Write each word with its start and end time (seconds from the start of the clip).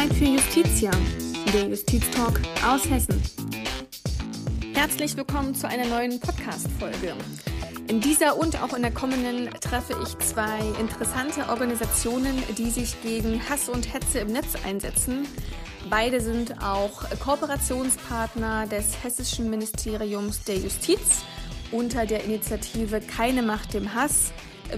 Zeit 0.00 0.14
für 0.14 0.24
Justitia, 0.24 0.90
der 1.52 1.68
Justiztalk 1.68 2.40
aus 2.66 2.88
Hessen. 2.88 3.20
Herzlich 4.72 5.14
willkommen 5.14 5.54
zu 5.54 5.68
einer 5.68 5.84
neuen 5.84 6.18
Podcast-Folge. 6.18 7.12
In 7.86 8.00
dieser 8.00 8.38
und 8.38 8.62
auch 8.62 8.72
in 8.72 8.80
der 8.80 8.92
kommenden 8.92 9.50
treffe 9.60 9.94
ich 10.02 10.18
zwei 10.20 10.58
interessante 10.80 11.50
Organisationen, 11.50 12.42
die 12.56 12.70
sich 12.70 13.02
gegen 13.02 13.46
Hass 13.46 13.68
und 13.68 13.92
Hetze 13.92 14.20
im 14.20 14.28
Netz 14.28 14.54
einsetzen. 14.64 15.28
Beide 15.90 16.22
sind 16.22 16.62
auch 16.62 17.02
Kooperationspartner 17.18 18.68
des 18.68 19.04
Hessischen 19.04 19.50
Ministeriums 19.50 20.44
der 20.44 20.56
Justiz 20.56 21.24
unter 21.72 22.06
der 22.06 22.24
Initiative 22.24 23.02
Keine 23.02 23.42
Macht 23.42 23.74
dem 23.74 23.92
Hass. 23.92 24.32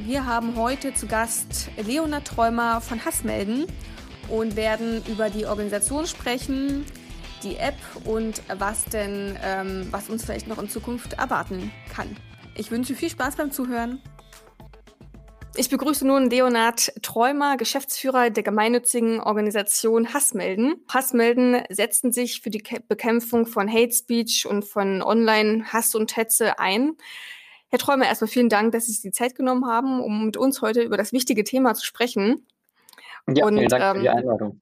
Wir 0.04 0.27
haben 0.27 0.57
heute 0.57 0.95
zu 0.95 1.07
Gast 1.07 1.68
Leonard 1.77 2.27
Träumer 2.27 2.80
von 2.80 3.04
Hassmelden 3.04 3.66
und 4.32 4.56
werden 4.56 5.04
über 5.06 5.28
die 5.28 5.44
Organisation 5.44 6.06
sprechen, 6.06 6.86
die 7.42 7.56
App 7.56 7.77
und 8.04 8.40
was 8.48 8.86
denn, 8.86 9.36
ähm, 9.45 9.88
was 9.90 10.09
uns 10.09 10.24
vielleicht 10.24 10.48
noch 10.48 10.59
in 10.59 10.70
Zukunft 10.70 11.12
erwarten 11.14 11.70
kann. 11.95 12.16
Ich 12.56 12.70
wünsche 12.70 12.95
viel 12.95 13.10
Spaß 13.10 13.37
beim 13.37 13.52
Zuhören. 13.52 14.00
Ich 15.54 15.68
begrüße 15.68 16.06
nun 16.06 16.30
Leonard 16.30 16.95
Träumer, 17.02 17.59
Geschäftsführer 17.59 18.30
der 18.30 18.42
gemeinnützigen 18.42 19.20
Organisation 19.20 20.14
Hassmelden. 20.14 20.76
Hassmelden 20.88 21.62
setzen 21.68 22.10
sich 22.10 22.40
für 22.40 22.48
die 22.48 22.64
Bekämpfung 22.88 23.46
von 23.46 23.70
Hate 23.70 23.92
Speech 23.92 24.46
und 24.46 24.64
von 24.64 25.02
Online-Hass 25.02 25.95
und 25.95 26.16
Hetze 26.16 26.59
ein. 26.59 26.96
Herr 27.68 27.78
Träumer, 27.78 28.06
erstmal 28.06 28.28
vielen 28.28 28.48
Dank, 28.48 28.73
dass 28.73 28.87
Sie 28.87 28.92
sich 28.92 29.02
die 29.02 29.12
Zeit 29.12 29.34
genommen 29.34 29.66
haben, 29.66 30.01
um 30.01 30.24
mit 30.24 30.38
uns 30.38 30.62
heute 30.62 30.82
über 30.82 30.96
das 30.96 31.12
wichtige 31.12 31.45
Thema 31.45 31.74
zu 31.74 31.84
sprechen. 31.84 32.46
Ja, 33.28 33.46
und, 33.46 33.56
vielen 33.56 33.68
Dank 33.68 33.82
ähm, 33.82 33.94
für 33.96 34.00
die 34.02 34.06
ähm, 34.06 34.16
Einladung. 34.16 34.60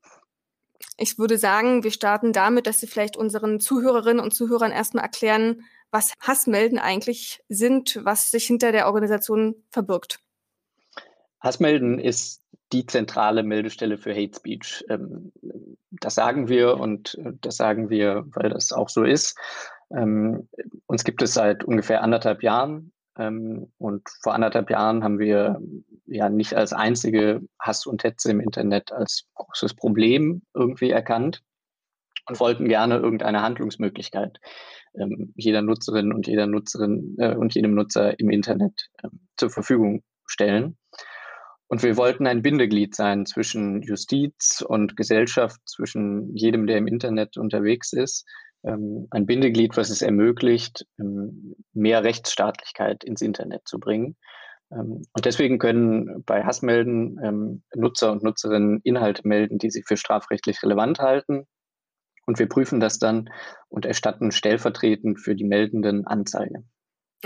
Ich 0.97 1.19
würde 1.19 1.39
sagen, 1.39 1.83
wir 1.83 1.91
starten 1.91 2.33
damit, 2.33 2.67
dass 2.67 2.81
Sie 2.81 2.87
vielleicht 2.87 3.17
unseren 3.17 3.61
Zuhörerinnen 3.61 4.23
und 4.23 4.33
Zuhörern 4.33 4.71
erstmal 4.71 5.05
erklären, 5.05 5.63
was 5.91 6.13
Hassmelden 6.21 6.79
eigentlich 6.79 7.43
sind, 7.49 8.01
was 8.05 8.31
sich 8.31 8.47
hinter 8.47 8.73
der 8.73 8.87
Organisation 8.87 9.57
verbirgt. 9.71 10.21
Hassmelden 11.41 11.99
ist 11.99 12.43
die 12.73 12.87
zentrale 12.87 13.43
Meldestelle 13.43 13.99
für 13.99 14.15
Hate 14.15 14.37
Speech. 14.37 14.85
Ähm, 14.89 15.33
das 15.91 16.15
sagen 16.15 16.49
wir 16.49 16.77
und 16.77 17.17
äh, 17.17 17.33
das 17.41 17.57
sagen 17.57 17.91
wir, 17.91 18.25
weil 18.35 18.51
das 18.51 18.73
auch 18.73 18.89
so 18.89 19.05
ist. 19.05 19.37
Ähm, 19.91 20.49
uns 20.87 21.05
gibt 21.05 21.23
es 21.23 21.35
seit 21.35 21.65
ungefähr 21.65 22.03
anderthalb 22.03 22.43
Jahren. 22.43 22.93
Ähm, 23.19 23.73
und 23.79 24.09
vor 24.23 24.35
anderthalb 24.35 24.71
Jahren 24.71 25.03
haben 25.05 25.19
wir 25.19 25.61
ja 26.07 26.29
nicht 26.29 26.55
als 26.55 26.73
einzige 26.73 27.43
Hass 27.59 27.87
und 27.87 28.05
Hetze 28.05 28.31
im 28.31 28.41
Internet 28.41 28.93
als 28.93 29.25
großes 29.35 29.75
Problem 29.75 30.43
irgendwie 30.55 30.91
erkannt 30.91 31.43
und 32.29 32.41
wollten 32.41 32.69
gerne 32.69 32.97
irgendeine 32.97 33.43
Handlungsmöglichkeit 33.43 34.39
ähm, 34.95 35.33
jeder 35.37 35.63
Nutzerin 35.63 36.13
und 36.13 36.27
jeder 36.27 36.47
Nutzerin 36.47 37.17
äh, 37.19 37.35
und 37.35 37.55
jedem 37.55 37.75
Nutzer 37.75 38.19
im 38.19 38.31
Internet 38.31 38.89
äh, 39.03 39.09
zur 39.37 39.51
Verfügung 39.51 40.03
stellen. 40.27 40.77
Und 41.69 41.83
wir 41.85 41.97
wollten 41.97 42.27
ein 42.27 42.43
Bindeglied 42.43 42.97
sein 42.97 43.27
zwischen 43.27 43.83
Justiz 43.83 44.65
und 44.67 44.97
Gesellschaft, 44.97 45.61
zwischen 45.67 46.35
jedem, 46.35 46.67
der 46.67 46.79
im 46.79 46.89
Internet 46.89 47.37
unterwegs 47.37 47.93
ist, 47.93 48.27
ähm, 48.65 49.07
ein 49.11 49.27
Bindeglied, 49.27 49.77
was 49.77 49.91
es 49.91 50.03
ermöglicht, 50.03 50.87
ähm, 50.99 51.55
mehr 51.81 52.05
Rechtsstaatlichkeit 52.05 53.05
ins 53.05 53.23
Internet 53.23 53.67
zu 53.67 53.81
bringen. 53.81 54.17
Ähm, 54.73 55.03
und 55.13 55.25
deswegen 55.25 55.59
können 55.59 56.23
bei 56.25 56.45
Hassmelden 56.45 57.63
Nutzer 57.75 58.13
und 58.13 58.23
Nutzerinnen 58.23 58.81
Inhalte 58.85 59.27
melden, 59.27 59.59
die 59.59 59.71
sie 59.71 59.83
für 59.83 59.97
strafrechtlich 59.97 60.63
relevant 60.63 61.01
halten. 61.01 61.47
Und 62.27 62.39
wir 62.39 62.49
prüfen 62.49 62.79
das 62.79 62.99
dann 62.99 63.31
und 63.69 63.87
erstatten 63.87 64.31
stellvertretend 64.31 65.19
für 65.19 65.35
die 65.35 65.45
Meldenden 65.45 66.07
Anzeige. 66.07 66.63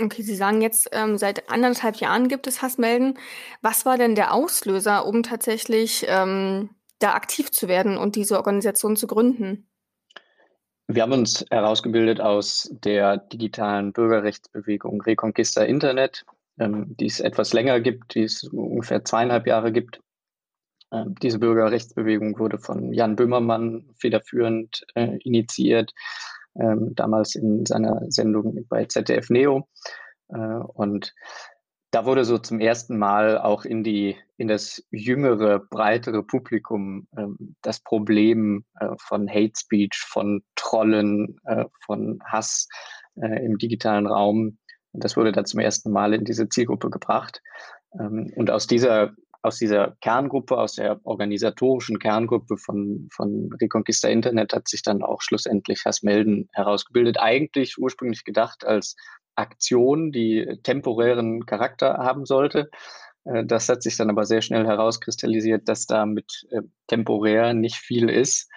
Okay, 0.01 0.23
Sie 0.23 0.35
sagen 0.35 0.61
jetzt, 0.61 0.89
ähm, 0.91 1.17
seit 1.17 1.49
anderthalb 1.49 1.97
Jahren 1.97 2.27
gibt 2.27 2.47
es 2.47 2.61
Hassmelden. 2.61 3.17
Was 3.61 3.85
war 3.85 3.97
denn 3.97 4.15
der 4.15 4.33
Auslöser, 4.33 5.05
um 5.05 5.23
tatsächlich 5.23 6.05
ähm, 6.09 6.69
da 6.99 7.13
aktiv 7.13 7.51
zu 7.51 7.67
werden 7.69 7.97
und 7.97 8.15
diese 8.15 8.35
Organisation 8.35 8.97
zu 8.97 9.07
gründen? 9.07 9.69
Wir 10.87 11.01
haben 11.01 11.13
uns 11.13 11.43
herausgebildet 11.49 12.21
aus 12.21 12.69
der 12.83 13.17
digitalen 13.17 13.91
Bürgerrechtsbewegung 13.91 15.01
Reconquista 15.01 15.63
Internet, 15.63 16.25
ähm, 16.59 16.95
die 16.99 17.07
es 17.07 17.19
etwas 17.19 17.53
länger 17.53 17.79
gibt, 17.79 18.13
die 18.13 18.23
es 18.23 18.43
ungefähr 18.43 19.03
zweieinhalb 19.03 19.47
Jahre 19.47 19.71
gibt. 19.71 19.99
Ähm, 20.91 21.15
diese 21.23 21.39
Bürgerrechtsbewegung 21.39 22.37
wurde 22.37 22.59
von 22.59 22.93
Jan 22.93 23.15
Böhmermann 23.15 23.89
federführend 23.97 24.85
äh, 24.93 25.17
initiiert, 25.23 25.91
ähm, 26.59 26.93
damals 26.93 27.33
in 27.33 27.65
seiner 27.65 28.03
Sendung 28.11 28.67
bei 28.69 28.85
ZDF 28.85 29.31
Neo. 29.31 29.67
Äh, 30.29 30.37
und 30.37 31.15
da 31.95 32.05
wurde 32.05 32.25
so 32.25 32.37
zum 32.37 32.59
ersten 32.59 32.97
Mal 32.97 33.37
auch 33.37 33.63
in 33.63 33.81
die 33.81 34.17
in 34.35 34.49
das 34.49 34.83
jüngere, 34.91 35.59
breitere 35.59 36.23
Publikum 36.23 37.07
ähm, 37.17 37.55
das 37.61 37.79
Problem 37.79 38.65
äh, 38.81 38.89
von 38.99 39.29
Hate 39.29 39.53
Speech, 39.57 39.95
von 40.05 40.43
Trollen, 40.55 41.39
äh, 41.45 41.63
von 41.85 42.19
Hass 42.25 42.67
äh, 43.15 43.45
im 43.45 43.57
digitalen 43.57 44.07
Raum. 44.07 44.57
Das 44.91 45.15
wurde 45.15 45.31
da 45.31 45.45
zum 45.45 45.61
ersten 45.61 45.89
Mal 45.89 46.13
in 46.13 46.25
diese 46.25 46.49
Zielgruppe 46.49 46.89
gebracht. 46.89 47.41
Ähm, 47.97 48.29
und 48.35 48.51
aus 48.51 48.67
dieser 48.67 49.13
aus 49.45 49.57
dieser 49.57 49.95
Kerngruppe, 50.01 50.57
aus 50.57 50.73
der 50.73 50.99
organisatorischen 51.03 51.99
Kerngruppe 51.99 52.57
von, 52.57 53.07
von 53.11 53.51
Reconquista 53.61 54.07
Internet 54.07 54.53
hat 54.53 54.67
sich 54.67 54.81
dann 54.81 55.03
auch 55.03 55.21
schlussendlich 55.21 55.85
Hassmelden 55.85 56.49
herausgebildet. 56.53 57.19
Eigentlich 57.19 57.77
ursprünglich 57.77 58.23
gedacht 58.23 58.65
als 58.65 58.95
Aktion, 59.35 60.11
die 60.11 60.59
temporären 60.63 61.45
Charakter 61.45 61.97
haben 61.97 62.25
sollte. 62.25 62.69
Äh, 63.25 63.45
das 63.45 63.69
hat 63.69 63.83
sich 63.83 63.97
dann 63.97 64.09
aber 64.09 64.25
sehr 64.25 64.41
schnell 64.41 64.65
herauskristallisiert, 64.65 65.69
dass 65.69 65.85
da 65.85 66.05
mit 66.05 66.47
äh, 66.49 66.61
temporär 66.87 67.53
nicht 67.53 67.75
viel 67.75 68.09
ist. 68.09 68.49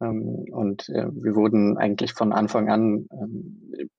Ähm, 0.00 0.46
und 0.52 0.88
äh, 0.90 1.06
wir 1.10 1.34
wurden 1.34 1.78
eigentlich 1.78 2.12
von 2.12 2.32
Anfang 2.32 2.70
an 2.70 3.08
ähm, 3.10 3.90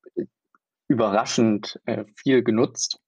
überraschend 0.87 1.79
viel 2.15 2.43
genutzt 2.43 2.99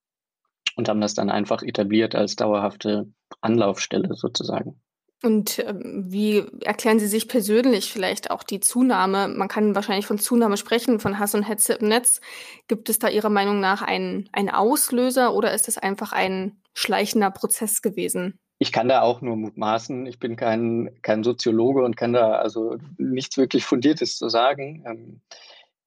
und 0.76 0.90
haben 0.90 1.02
das 1.02 1.14
dann 1.14 1.30
einfach 1.30 1.64
etabliert 1.64 2.16
als 2.16 2.36
dauerhafte 2.36 3.08
Anlaufstelle 3.42 4.14
sozusagen. 4.14 4.82
Und 5.24 5.60
ähm, 5.60 6.06
wie 6.08 6.44
erklären 6.62 7.00
Sie 7.00 7.08
sich 7.08 7.28
persönlich 7.28 7.94
vielleicht 7.94 8.32
auch 8.32 8.42
die 8.42 8.60
Zunahme? 8.60 9.28
Man 9.28 9.48
kann 9.48 9.76
wahrscheinlich 9.76 10.08
von 10.08 10.18
Zunahme 10.18 10.58
sprechen, 10.58 11.00
von 11.00 11.20
Hass 11.20 11.36
und 11.36 11.44
Hetze 11.44 11.74
im 11.74 11.90
Netz. 11.90 12.22
Gibt 12.68 12.90
es 12.90 12.98
da 12.98 13.08
Ihrer 13.08 13.30
Meinung 13.30 13.60
nach 13.60 13.84
einen, 13.84 14.30
einen 14.32 14.50
Auslöser 14.50 15.36
oder 15.36 15.54
ist 15.54 15.68
es 15.68 15.78
einfach 15.78 16.12
ein 16.12 16.60
schleichender 16.74 17.30
Prozess 17.30 17.84
gewesen? 17.84 18.40
Ich 18.58 18.72
kann 18.72 18.90
da 18.90 19.02
auch 19.02 19.22
nur 19.22 19.36
mutmaßen. 19.36 20.06
Ich 20.08 20.20
bin 20.20 20.36
kein, 20.36 20.90
kein 21.02 21.24
Soziologe 21.24 21.84
und 21.84 21.98
kann 21.98 22.14
da 22.14 22.34
also 22.34 22.78
nichts 22.98 23.38
wirklich 23.38 23.66
Fundiertes 23.66 24.18
zu 24.18 24.30
sagen. 24.30 24.84
Ähm, 24.88 25.22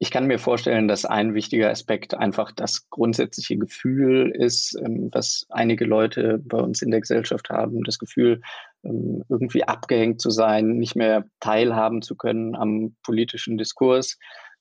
ich 0.04 0.10
kann 0.10 0.26
mir 0.26 0.38
vorstellen, 0.38 0.86
dass 0.86 1.06
ein 1.06 1.32
wichtiger 1.32 1.70
Aspekt 1.70 2.12
einfach 2.12 2.52
das 2.52 2.90
grundsätzliche 2.90 3.56
Gefühl 3.56 4.30
ist, 4.30 4.78
ähm, 4.84 5.08
was 5.12 5.46
einige 5.48 5.86
Leute 5.86 6.42
bei 6.44 6.58
uns 6.58 6.82
in 6.82 6.90
der 6.90 7.00
Gesellschaft 7.00 7.48
haben, 7.48 7.82
das 7.84 7.98
Gefühl, 7.98 8.42
ähm, 8.84 9.24
irgendwie 9.30 9.64
abgehängt 9.64 10.20
zu 10.20 10.28
sein, 10.28 10.76
nicht 10.76 10.94
mehr 10.94 11.24
teilhaben 11.40 12.02
zu 12.02 12.16
können 12.16 12.54
am 12.54 12.94
politischen 13.02 13.56
Diskurs. 13.56 14.18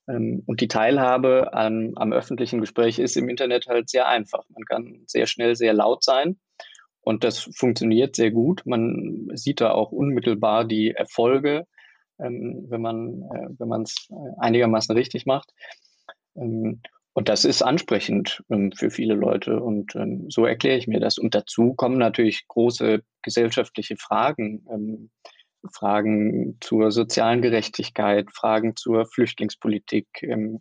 Ähm, 0.07 0.43
und 0.45 0.61
die 0.61 0.69
Teilhabe 0.69 1.51
am, 1.51 1.91
am 1.97 2.13
öffentlichen 2.13 2.61
Gespräch 2.61 2.97
ist 2.97 3.17
im 3.17 3.27
Internet 3.27 3.67
halt 3.67 3.89
sehr 3.89 4.07
einfach. 4.07 4.45
Man 4.47 4.63
kann 4.63 5.03
sehr 5.07 5.27
schnell 5.27 5.57
sehr 5.57 5.73
laut 5.73 6.05
sein. 6.05 6.39
Und 7.01 7.25
das 7.25 7.49
funktioniert 7.53 8.15
sehr 8.15 8.31
gut. 8.31 8.61
Man 8.65 9.27
sieht 9.33 9.59
da 9.59 9.71
auch 9.71 9.91
unmittelbar 9.91 10.63
die 10.63 10.91
Erfolge 10.91 11.67
ähm, 12.19 12.65
wenn 12.69 12.81
man 12.81 13.23
äh, 13.23 13.49
wenn 13.57 13.67
man 13.67 13.83
es 13.83 14.07
äh, 14.09 14.39
einigermaßen 14.39 14.95
richtig 14.95 15.25
macht. 15.25 15.53
Ähm, 16.35 16.81
und 17.13 17.29
das 17.29 17.45
ist 17.45 17.61
ansprechend 17.61 18.43
ähm, 18.49 18.71
für 18.71 18.89
viele 18.89 19.13
Leute 19.13 19.61
und 19.61 19.95
ähm, 19.95 20.29
so 20.29 20.45
erkläre 20.45 20.77
ich 20.77 20.87
mir 20.87 20.99
das. 20.99 21.17
Und 21.17 21.35
dazu 21.35 21.73
kommen 21.75 21.97
natürlich 21.97 22.47
große 22.47 23.03
gesellschaftliche 23.21 23.97
Fragen. 23.97 24.65
Ähm, 24.69 25.09
Fragen 25.71 26.57
zur 26.59 26.91
sozialen 26.91 27.41
Gerechtigkeit, 27.41 28.27
Fragen 28.33 28.75
zur 28.75 29.05
Flüchtlingspolitik, 29.05 30.07
ähm, 30.23 30.59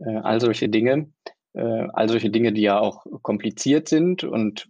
äh, 0.00 0.16
all 0.16 0.40
solche 0.40 0.68
Dinge, 0.68 1.12
äh, 1.54 1.86
all 1.92 2.08
solche 2.08 2.30
Dinge, 2.30 2.52
die 2.52 2.62
ja 2.62 2.80
auch 2.80 3.04
kompliziert 3.22 3.88
sind 3.88 4.24
und 4.24 4.68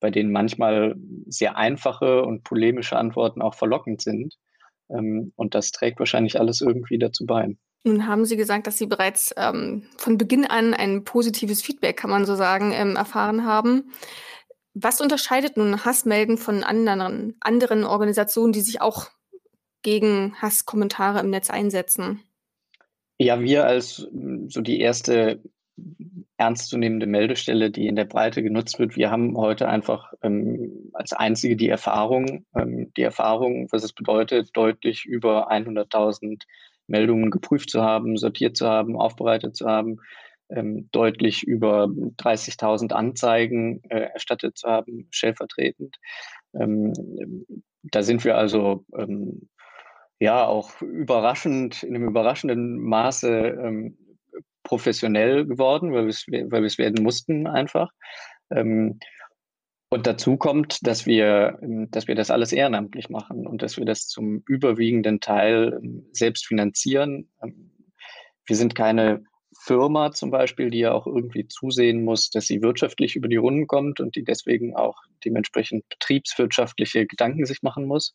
bei 0.00 0.10
denen 0.10 0.32
manchmal 0.32 0.96
sehr 1.26 1.56
einfache 1.56 2.24
und 2.24 2.42
polemische 2.42 2.96
Antworten 2.96 3.40
auch 3.40 3.54
verlockend 3.54 4.02
sind. 4.02 4.36
Ähm, 4.90 5.32
und 5.36 5.54
das 5.54 5.72
trägt 5.72 5.98
wahrscheinlich 5.98 6.38
alles 6.38 6.60
irgendwie 6.60 6.98
dazu 6.98 7.26
bei. 7.26 7.56
Nun 7.84 8.06
haben 8.06 8.24
Sie 8.24 8.36
gesagt, 8.36 8.66
dass 8.66 8.78
Sie 8.78 8.86
bereits 8.86 9.34
ähm, 9.36 9.84
von 9.96 10.16
Beginn 10.16 10.44
an 10.44 10.72
ein 10.72 11.04
positives 11.04 11.62
Feedback, 11.62 11.96
kann 11.96 12.10
man 12.10 12.24
so 12.24 12.36
sagen, 12.36 12.72
ähm, 12.72 12.96
erfahren 12.96 13.44
haben. 13.44 13.92
Was 14.74 15.00
unterscheidet 15.00 15.56
nun 15.56 15.84
Hassmelden 15.84 16.38
von 16.38 16.62
anderen, 16.62 17.36
anderen 17.40 17.84
Organisationen, 17.84 18.52
die 18.52 18.60
sich 18.60 18.80
auch 18.80 19.08
gegen 19.82 20.34
Hasskommentare 20.40 21.20
im 21.20 21.30
Netz 21.30 21.50
einsetzen? 21.50 22.22
Ja, 23.18 23.40
wir 23.40 23.66
als 23.66 24.08
so 24.46 24.60
die 24.60 24.80
erste 24.80 25.40
ernstzunehmende 26.36 27.06
Meldestelle, 27.06 27.70
die 27.70 27.86
in 27.86 27.96
der 27.96 28.04
Breite 28.04 28.42
genutzt 28.42 28.78
wird. 28.78 28.96
Wir 28.96 29.10
haben 29.10 29.36
heute 29.36 29.68
einfach 29.68 30.12
ähm, 30.22 30.90
als 30.92 31.12
einzige 31.12 31.56
die 31.56 31.68
Erfahrung, 31.68 32.44
ähm, 32.54 32.92
die 32.96 33.02
Erfahrung, 33.02 33.68
was 33.70 33.84
es 33.84 33.92
bedeutet, 33.92 34.50
deutlich 34.54 35.04
über 35.04 35.50
100.000 35.50 36.42
Meldungen 36.86 37.30
geprüft 37.30 37.70
zu 37.70 37.82
haben, 37.82 38.16
sortiert 38.16 38.56
zu 38.56 38.68
haben, 38.68 38.96
aufbereitet 38.96 39.56
zu 39.56 39.66
haben, 39.66 39.98
ähm, 40.50 40.88
deutlich 40.92 41.44
über 41.44 41.84
30.000 41.84 42.92
Anzeigen 42.92 43.82
äh, 43.88 44.10
erstattet 44.12 44.58
zu 44.58 44.68
haben, 44.68 45.06
stellvertretend. 45.10 45.96
Ähm, 46.54 46.92
da 47.82 48.02
sind 48.02 48.24
wir 48.24 48.36
also 48.36 48.84
ähm, 48.96 49.48
ja 50.18 50.46
auch 50.46 50.80
überraschend, 50.82 51.82
in 51.82 51.94
einem 51.94 52.08
überraschenden 52.08 52.78
Maße 52.78 53.28
ähm, 53.28 53.96
professionell 54.62 55.46
geworden, 55.46 55.92
weil 55.92 56.06
wir 56.06 56.66
es 56.66 56.78
werden 56.78 57.02
mussten 57.02 57.46
einfach. 57.46 57.90
Ähm, 58.50 58.98
und 59.92 60.06
dazu 60.06 60.38
kommt, 60.38 60.86
dass 60.86 61.04
wir, 61.04 61.58
ähm, 61.62 61.90
dass 61.90 62.08
wir 62.08 62.14
das 62.14 62.30
alles 62.30 62.52
ehrenamtlich 62.52 63.10
machen 63.10 63.46
und 63.46 63.60
dass 63.60 63.76
wir 63.76 63.84
das 63.84 64.06
zum 64.06 64.42
überwiegenden 64.46 65.20
Teil 65.20 65.78
ähm, 65.82 66.06
selbst 66.12 66.46
finanzieren. 66.46 67.28
Ähm, 67.42 67.70
wir 68.46 68.56
sind 68.56 68.74
keine 68.74 69.24
Firma 69.64 70.12
zum 70.12 70.30
Beispiel, 70.30 70.70
die 70.70 70.78
ja 70.78 70.92
auch 70.92 71.06
irgendwie 71.06 71.46
zusehen 71.46 72.04
muss, 72.04 72.30
dass 72.30 72.46
sie 72.46 72.62
wirtschaftlich 72.62 73.16
über 73.16 73.28
die 73.28 73.36
Runden 73.36 73.66
kommt 73.66 74.00
und 74.00 74.16
die 74.16 74.24
deswegen 74.24 74.74
auch 74.74 74.96
dementsprechend 75.26 75.86
betriebswirtschaftliche 75.90 77.06
Gedanken 77.06 77.44
sich 77.44 77.62
machen 77.62 77.86
muss. 77.86 78.14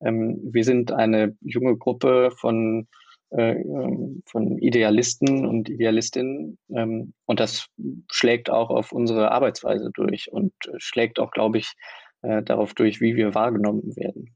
Wir 0.00 0.64
sind 0.64 0.90
eine 0.90 1.36
junge 1.40 1.76
Gruppe 1.76 2.30
von 2.40 2.56
ähm, 2.78 2.88
von 3.30 4.58
Idealisten 4.58 5.46
und 5.46 5.68
Idealistinnen. 5.68 6.58
Ähm, 6.74 7.12
und 7.26 7.40
das 7.40 7.66
schlägt 8.10 8.48
auch 8.48 8.70
auf 8.70 8.92
unsere 8.92 9.32
Arbeitsweise 9.32 9.90
durch 9.92 10.32
und 10.32 10.52
äh, 10.66 10.78
schlägt 10.78 11.18
auch, 11.18 11.30
glaube 11.30 11.58
ich, 11.58 11.74
äh, 12.22 12.42
darauf 12.42 12.74
durch, 12.74 13.00
wie 13.00 13.16
wir 13.16 13.34
wahrgenommen 13.34 13.96
werden. 13.96 14.34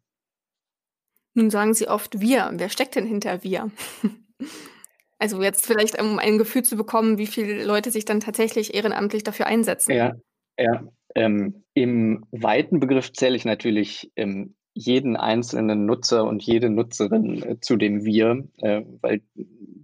Nun 1.35 1.51
sagen 1.51 1.73
Sie 1.73 1.89
oft 1.89 2.21
wir. 2.21 2.51
Wer 2.55 2.69
steckt 2.69 2.95
denn 2.95 3.07
hinter 3.07 3.43
wir? 3.43 3.71
also 5.19 5.43
jetzt 5.43 5.67
vielleicht, 5.67 6.01
um 6.01 6.19
ein 6.19 6.37
Gefühl 6.37 6.63
zu 6.63 6.77
bekommen, 6.77 7.17
wie 7.17 7.27
viele 7.27 7.65
Leute 7.65 7.91
sich 7.91 8.05
dann 8.05 8.21
tatsächlich 8.21 8.75
ehrenamtlich 8.75 9.25
dafür 9.25 9.47
einsetzen. 9.47 9.93
Ja, 9.93 10.15
ja. 10.59 10.85
Ähm, 11.15 11.65
Im 11.75 12.27
weiten 12.31 12.81
Begriff 12.81 13.13
zähle 13.13 13.37
ich 13.37 13.45
natürlich 13.45 14.13
ähm, 14.17 14.55
jeden 14.75 15.17
einzelnen 15.17 15.85
Nutzer 15.87 16.25
und 16.25 16.43
jede 16.43 16.71
Nutzerin 16.71 17.43
äh, 17.43 17.61
zu 17.61 17.77
dem 17.77 18.05
Wir, 18.05 18.49
äh, 18.59 18.83
weil 19.01 19.23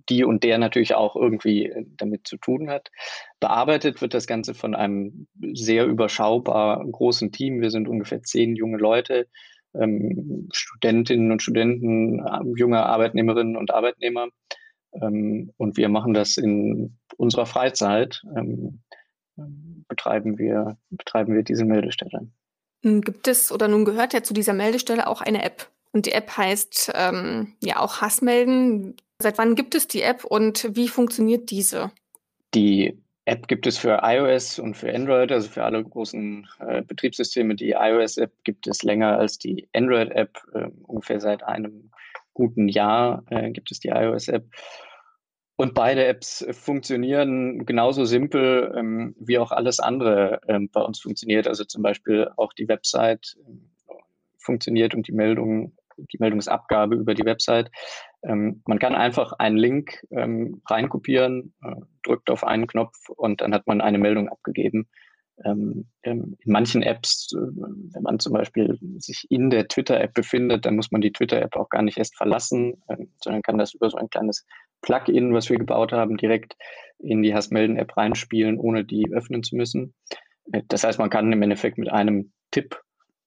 die 0.09 0.25
und 0.25 0.45
der 0.45 0.59
natürlich 0.59 0.95
auch 0.95 1.15
irgendwie 1.17 1.67
äh, 1.67 1.85
damit 1.97 2.27
zu 2.27 2.37
tun 2.39 2.71
hat. 2.71 2.91
Bearbeitet 3.41 4.01
wird 4.01 4.15
das 4.15 4.27
Ganze 4.27 4.55
von 4.55 4.75
einem 4.75 5.27
sehr 5.53 5.87
überschaubar 5.87 6.85
großen 6.85 7.33
Team. 7.33 7.61
Wir 7.61 7.71
sind 7.71 7.89
ungefähr 7.89 8.23
zehn 8.23 8.57
junge 8.57 8.79
Leute, 8.79 9.29
ähm, 9.75 10.49
Studentinnen 10.53 11.31
und 11.33 11.43
Studenten, 11.43 12.21
äh, 12.21 12.41
junge 12.57 12.85
Arbeitnehmerinnen 12.85 13.57
und 13.57 13.73
Arbeitnehmer. 13.73 14.29
Ähm, 14.93 15.53
und 15.59 15.77
wir 15.77 15.91
machen 15.91 16.15
das 16.15 16.39
in 16.39 16.97
unserer 17.17 17.47
Freizeit, 17.47 18.23
ähm, 18.37 18.83
betreiben, 19.87 20.39
wir, 20.39 20.79
betreiben 20.91 21.35
wir 21.35 21.43
diese 21.43 21.65
Meldestelle. 21.65 22.29
Gibt 22.83 23.29
es 23.29 23.51
oder 23.51 23.69
nun 23.69 23.85
gehört 23.85 24.13
ja 24.13 24.23
zu 24.23 24.35
dieser 24.35 24.53
Meldestelle 24.53 25.07
auch 25.07 25.21
eine 25.21 25.43
App. 25.43 25.69
Und 25.93 26.07
die 26.07 26.13
App 26.13 26.37
heißt 26.37 26.93
ähm, 26.95 27.55
ja 27.63 27.81
auch 27.81 28.01
Hassmelden. 28.01 28.97
Seit 29.19 29.39
wann 29.39 29.55
gibt 29.55 29.75
es 29.75 29.89
die 29.89 30.03
App 30.03 30.25
und 30.25 30.77
wie 30.77 30.89
funktioniert 30.89 31.51
diese? 31.51 31.91
Die 32.55 32.99
App 33.29 33.47
gibt 33.47 33.67
es 33.67 33.77
für 33.77 34.01
iOS 34.03 34.59
und 34.59 34.75
für 34.75 34.95
Android, 34.95 35.31
also 35.31 35.51
für 35.51 35.65
alle 35.65 35.85
großen 35.85 36.49
äh, 36.61 36.83
Betriebssysteme. 36.83 37.55
Die 37.55 37.73
iOS-App 37.73 38.33
gibt 38.45 38.67
es 38.67 38.83
länger 38.83 39.19
als 39.19 39.39
die 39.39 39.69
Android-App. 39.75 40.39
Äh, 40.55 40.69
ungefähr 40.85 41.21
seit 41.21 41.43
einem 41.43 41.91
guten 42.33 42.69
Jahr 42.69 43.25
äh, 43.31 43.51
gibt 43.51 43.71
es 43.71 43.81
die 43.81 43.89
iOS-App. 43.89 44.47
Und 45.61 45.75
beide 45.75 46.07
Apps 46.07 46.47
funktionieren 46.53 47.67
genauso 47.67 48.05
simpel, 48.05 48.73
ähm, 48.77 49.17
wie 49.19 49.39
auch 49.39 49.51
alles 49.51 49.81
andere 49.81 50.41
ähm, 50.47 50.71
bei 50.73 50.81
uns 50.81 51.01
funktioniert. 51.01 51.49
Also 51.49 51.65
zum 51.65 51.83
Beispiel 51.83 52.31
auch 52.37 52.53
die 52.53 52.69
Website 52.69 53.37
ähm, 53.45 53.69
funktioniert 54.39 54.95
und 54.95 55.09
die 55.09 55.13
Meldung, 55.13 55.77
die 55.97 56.19
Meldungsabgabe 56.21 56.95
über 56.95 57.15
die 57.15 57.25
Website. 57.25 57.73
Ähm, 58.23 58.63
man 58.69 58.79
kann 58.79 58.95
einfach 58.95 59.33
einen 59.33 59.57
Link 59.57 60.07
ähm, 60.13 60.63
reinkopieren, 60.71 61.53
äh, 61.65 61.75
drückt 62.05 62.31
auf 62.31 62.45
einen 62.45 62.69
Knopf 62.69 63.09
und 63.09 63.41
dann 63.41 63.53
hat 63.53 63.67
man 63.67 63.81
eine 63.81 63.99
Meldung 63.99 64.29
abgegeben. 64.29 64.87
Ähm, 65.45 65.87
in 66.03 66.37
manchen 66.45 66.83
Apps, 66.83 67.33
äh, 67.33 67.39
wenn 67.39 68.03
man 68.03 68.19
zum 68.19 68.33
Beispiel 68.33 68.79
sich 68.99 69.27
in 69.31 69.51
der 69.51 69.69
Twitter-App 69.69 70.15
befindet, 70.15 70.67
dann 70.67 70.77
muss 70.77 70.91
man 70.91 71.01
die 71.01 71.13
Twitter-App 71.13 71.57
auch 71.57 71.69
gar 71.69 71.83
nicht 71.83 71.99
erst 71.99 72.17
verlassen, 72.17 72.83
sondern 73.23 73.43
kann 73.43 73.59
das 73.59 73.75
über 73.75 73.89
so 73.91 73.97
ein 73.97 74.11
kleines 74.11 74.45
Plugin, 74.83 75.35
was 75.35 75.51
wir 75.51 75.59
gebaut 75.59 75.93
haben, 75.93 76.17
direkt 76.17 76.57
in 76.99 77.23
die 77.23 77.35
Hassmelden-App 77.35 77.97
reinspielen, 77.97 78.59
ohne 78.59 78.85
die 78.85 79.11
öffnen 79.13 79.43
zu 79.43 79.57
müssen. 79.57 79.95
Äh, 80.53 80.63
das 80.69 80.85
heißt, 80.85 80.99
man 80.99 81.11
kann 81.11 81.33
im 81.33 81.43
Endeffekt 81.43 81.79
mit 81.79 81.91
einem 81.91 82.33
Tipp 82.51 82.81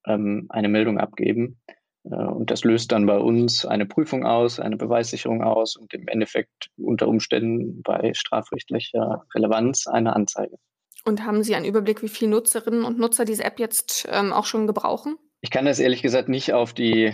ähm, 0.06 0.48
eine 0.50 0.70
Meldung 0.70 0.98
abgeben. 0.98 1.60
Äh, 2.04 2.16
und 2.16 2.52
das 2.52 2.64
löst 2.64 2.92
dann 2.92 3.06
bei 3.06 3.18
uns 3.18 3.66
eine 3.66 3.86
Prüfung 3.86 4.26
aus, 4.26 4.60
eine 4.60 4.78
Beweissicherung 4.78 5.44
aus 5.44 5.76
und 5.76 5.94
im 5.94 6.08
Endeffekt 6.08 6.70
unter 6.78 7.08
Umständen 7.08 7.82
bei 7.84 8.14
strafrechtlicher 8.14 9.24
Relevanz 9.34 9.88
eine 9.88 10.16
Anzeige. 10.16 10.58
Und 11.06 11.26
haben 11.26 11.44
Sie 11.44 11.56
einen 11.56 11.66
Überblick, 11.66 12.02
wie 12.04 12.10
viele 12.10 12.32
Nutzerinnen 12.32 12.84
und 12.84 13.00
Nutzer 13.00 13.26
diese 13.26 13.44
App 13.44 13.60
jetzt 13.60 14.08
ähm, 14.12 14.34
auch 14.34 14.46
schon 14.46 14.68
gebrauchen? 14.68 15.18
Ich 15.44 15.50
kann 15.50 15.66
das 15.66 15.80
ehrlich 15.80 16.04
gesagt 16.04 16.30
nicht 16.30 16.54
auf 16.54 16.74
die, 16.74 17.14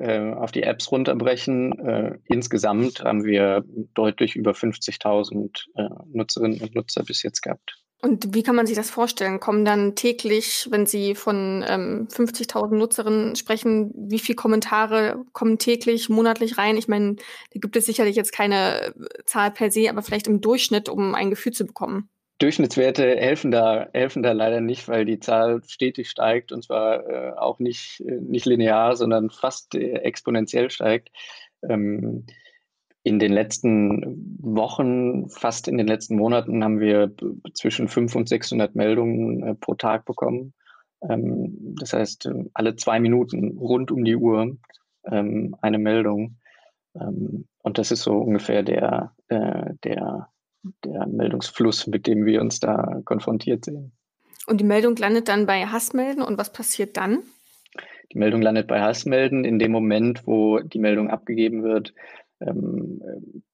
äh, 0.00 0.32
auf 0.32 0.50
die 0.50 0.64
Apps 0.64 0.90
runterbrechen. 0.90 1.78
Äh, 1.78 2.18
insgesamt 2.24 3.04
haben 3.04 3.24
wir 3.24 3.64
deutlich 3.94 4.34
über 4.34 4.50
50.000 4.50 5.66
äh, 5.76 5.88
Nutzerinnen 6.12 6.60
und 6.60 6.74
Nutzer 6.74 7.04
bis 7.04 7.22
jetzt 7.22 7.40
gehabt. 7.40 7.78
Und 8.00 8.34
wie 8.34 8.44
kann 8.44 8.54
man 8.54 8.66
sich 8.66 8.76
das 8.76 8.90
vorstellen? 8.90 9.40
Kommen 9.40 9.64
dann 9.64 9.96
täglich, 9.96 10.68
wenn 10.70 10.86
Sie 10.86 11.16
von 11.16 11.64
ähm, 11.66 12.06
50.000 12.08 12.76
Nutzerinnen 12.76 13.34
sprechen, 13.34 13.92
wie 13.94 14.20
viele 14.20 14.36
Kommentare 14.36 15.24
kommen 15.32 15.58
täglich, 15.58 16.08
monatlich 16.08 16.58
rein? 16.58 16.76
Ich 16.76 16.86
meine, 16.86 17.16
da 17.16 17.60
gibt 17.60 17.76
es 17.76 17.86
sicherlich 17.86 18.14
jetzt 18.14 18.32
keine 18.32 18.94
Zahl 19.24 19.50
per 19.50 19.72
se, 19.72 19.90
aber 19.90 20.02
vielleicht 20.02 20.28
im 20.28 20.40
Durchschnitt, 20.40 20.88
um 20.88 21.16
ein 21.16 21.30
Gefühl 21.30 21.52
zu 21.52 21.64
bekommen. 21.66 22.08
Durchschnittswerte 22.38 23.16
helfen 23.16 23.50
da, 23.50 23.88
helfen 23.92 24.22
da 24.22 24.32
leider 24.32 24.60
nicht, 24.60 24.88
weil 24.88 25.04
die 25.04 25.18
Zahl 25.18 25.60
stetig 25.66 26.08
steigt 26.08 26.52
und 26.52 26.62
zwar 26.62 27.06
äh, 27.08 27.32
auch 27.32 27.58
nicht, 27.58 28.00
äh, 28.06 28.20
nicht 28.20 28.46
linear, 28.46 28.94
sondern 28.94 29.30
fast 29.30 29.74
äh, 29.74 29.94
exponentiell 29.94 30.70
steigt. 30.70 31.10
Ähm, 31.68 32.26
in 33.02 33.18
den 33.18 33.32
letzten 33.32 34.38
Wochen, 34.40 35.28
fast 35.30 35.66
in 35.66 35.78
den 35.78 35.86
letzten 35.86 36.16
Monaten, 36.16 36.62
haben 36.62 36.78
wir 36.78 37.12
zwischen 37.54 37.88
500 37.88 38.16
und 38.16 38.28
600 38.28 38.74
Meldungen 38.76 39.42
äh, 39.42 39.54
pro 39.54 39.74
Tag 39.74 40.04
bekommen. 40.04 40.52
Ähm, 41.08 41.74
das 41.80 41.92
heißt, 41.92 42.26
äh, 42.26 42.44
alle 42.54 42.76
zwei 42.76 43.00
Minuten 43.00 43.56
rund 43.58 43.90
um 43.90 44.04
die 44.04 44.16
Uhr 44.16 44.56
ähm, 45.10 45.56
eine 45.60 45.78
Meldung. 45.78 46.36
Ähm, 46.94 47.46
und 47.62 47.78
das 47.78 47.90
ist 47.90 48.02
so 48.02 48.18
ungefähr 48.18 48.62
der, 48.62 49.14
äh, 49.28 49.74
der 49.84 50.28
der 50.84 51.06
Meldungsfluss, 51.06 51.86
mit 51.86 52.06
dem 52.06 52.24
wir 52.24 52.40
uns 52.40 52.60
da 52.60 53.00
konfrontiert 53.04 53.64
sehen. 53.64 53.92
Und 54.46 54.60
die 54.60 54.64
Meldung 54.64 54.96
landet 54.96 55.28
dann 55.28 55.46
bei 55.46 55.66
Hassmelden 55.66 56.22
und 56.22 56.38
was 56.38 56.52
passiert 56.52 56.96
dann? 56.96 57.22
Die 58.12 58.18
Meldung 58.18 58.40
landet 58.40 58.66
bei 58.66 58.80
Hassmelden. 58.80 59.44
In 59.44 59.58
dem 59.58 59.70
Moment, 59.70 60.26
wo 60.26 60.60
die 60.60 60.78
Meldung 60.78 61.10
abgegeben 61.10 61.62
wird, 61.62 61.92
ähm, 62.40 63.02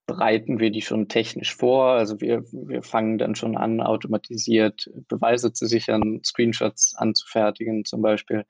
bereiten 0.06 0.60
wir 0.60 0.70
die 0.70 0.82
schon 0.82 1.08
technisch 1.08 1.54
vor. 1.54 1.92
Also 1.92 2.20
wir, 2.20 2.44
wir 2.52 2.82
fangen 2.82 3.18
dann 3.18 3.34
schon 3.34 3.56
an, 3.56 3.80
automatisiert 3.80 4.90
Beweise 5.08 5.52
zu 5.52 5.66
sichern, 5.66 6.20
Screenshots 6.24 6.94
anzufertigen 6.94 7.84
zum 7.84 8.02
Beispiel, 8.02 8.44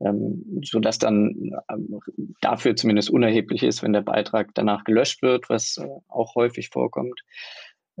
ähm, 0.00 0.60
sodass 0.62 0.98
dann 0.98 1.52
ähm, 1.70 2.00
dafür 2.40 2.76
zumindest 2.76 3.10
unerheblich 3.10 3.62
ist, 3.62 3.82
wenn 3.82 3.92
der 3.92 4.02
Beitrag 4.02 4.50
danach 4.54 4.84
gelöscht 4.84 5.22
wird, 5.22 5.48
was 5.48 5.78
äh, 5.78 5.88
auch 6.08 6.34
häufig 6.34 6.68
vorkommt. 6.68 7.20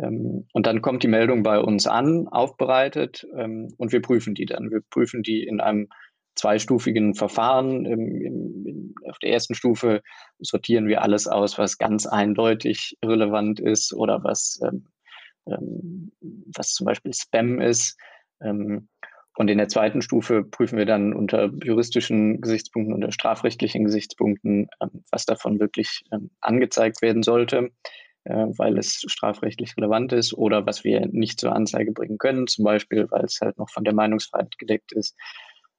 Ähm, 0.02 0.46
und 0.52 0.66
dann 0.66 0.82
kommt 0.82 1.02
die 1.02 1.08
Meldung 1.08 1.42
bei 1.42 1.58
uns 1.58 1.86
an, 1.86 2.28
aufbereitet 2.28 3.26
ähm, 3.36 3.68
und 3.76 3.92
wir 3.92 4.02
prüfen 4.02 4.34
die 4.34 4.46
dann. 4.46 4.70
Wir 4.70 4.80
prüfen 4.90 5.22
die 5.22 5.42
in 5.42 5.60
einem 5.60 5.88
zweistufigen 6.36 7.14
Verfahren. 7.14 8.94
auf 9.08 9.18
der 9.18 9.32
ersten 9.32 9.54
Stufe 9.54 10.00
sortieren 10.38 10.86
wir 10.86 11.02
alles 11.02 11.26
aus, 11.26 11.58
was 11.58 11.76
ganz 11.76 12.06
eindeutig 12.06 12.96
relevant 13.04 13.60
ist 13.60 13.92
oder 13.92 14.22
was, 14.22 14.60
ähm, 14.64 16.12
was 16.56 16.72
zum 16.72 16.86
Beispiel 16.86 17.12
Spam 17.12 17.60
ist. 17.60 17.98
Und 18.38 19.50
in 19.50 19.58
der 19.58 19.68
zweiten 19.68 20.00
Stufe 20.02 20.44
prüfen 20.44 20.78
wir 20.78 20.86
dann 20.86 21.12
unter 21.12 21.50
juristischen 21.62 22.40
Gesichtspunkten, 22.40 22.94
unter 22.94 23.12
strafrechtlichen 23.12 23.84
Gesichtspunkten, 23.84 24.68
was 25.10 25.26
davon 25.26 25.60
wirklich 25.60 26.04
angezeigt 26.40 27.02
werden 27.02 27.22
sollte, 27.22 27.70
weil 28.24 28.78
es 28.78 29.02
strafrechtlich 29.06 29.76
relevant 29.76 30.12
ist 30.12 30.34
oder 30.34 30.66
was 30.66 30.84
wir 30.84 31.06
nicht 31.10 31.40
zur 31.40 31.54
Anzeige 31.54 31.92
bringen 31.92 32.18
können, 32.18 32.46
zum 32.46 32.64
Beispiel, 32.64 33.10
weil 33.10 33.24
es 33.24 33.40
halt 33.40 33.58
noch 33.58 33.70
von 33.70 33.84
der 33.84 33.94
Meinungsfreiheit 33.94 34.58
gedeckt 34.58 34.92
ist 34.92 35.16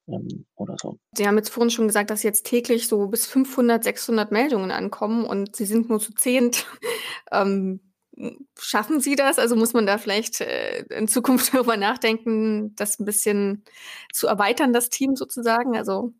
ähm, 0.07 0.45
oder 0.55 0.75
so. 0.81 0.97
Sie 1.15 1.27
haben 1.27 1.37
jetzt 1.37 1.49
vorhin 1.49 1.69
schon 1.69 1.87
gesagt, 1.87 2.09
dass 2.09 2.23
jetzt 2.23 2.45
täglich 2.45 2.87
so 2.87 3.07
bis 3.07 3.27
500, 3.27 3.83
600 3.83 4.31
Meldungen 4.31 4.71
ankommen 4.71 5.25
und 5.25 5.55
Sie 5.55 5.65
sind 5.65 5.89
nur 5.89 5.99
zu 5.99 6.13
zehnt. 6.13 6.65
ähm, 7.31 7.81
Schaffen 8.59 8.99
Sie 8.99 9.15
das? 9.15 9.39
Also 9.39 9.55
muss 9.55 9.73
man 9.73 9.85
da 9.85 9.97
vielleicht 9.97 10.41
äh, 10.41 10.83
in 10.89 11.07
Zukunft 11.07 11.53
darüber 11.53 11.77
nachdenken, 11.77 12.75
das 12.75 12.99
ein 12.99 13.05
bisschen 13.05 13.63
zu 14.13 14.27
erweitern, 14.27 14.73
das 14.73 14.89
Team 14.89 15.15
sozusagen? 15.15 15.77
Also 15.77 16.13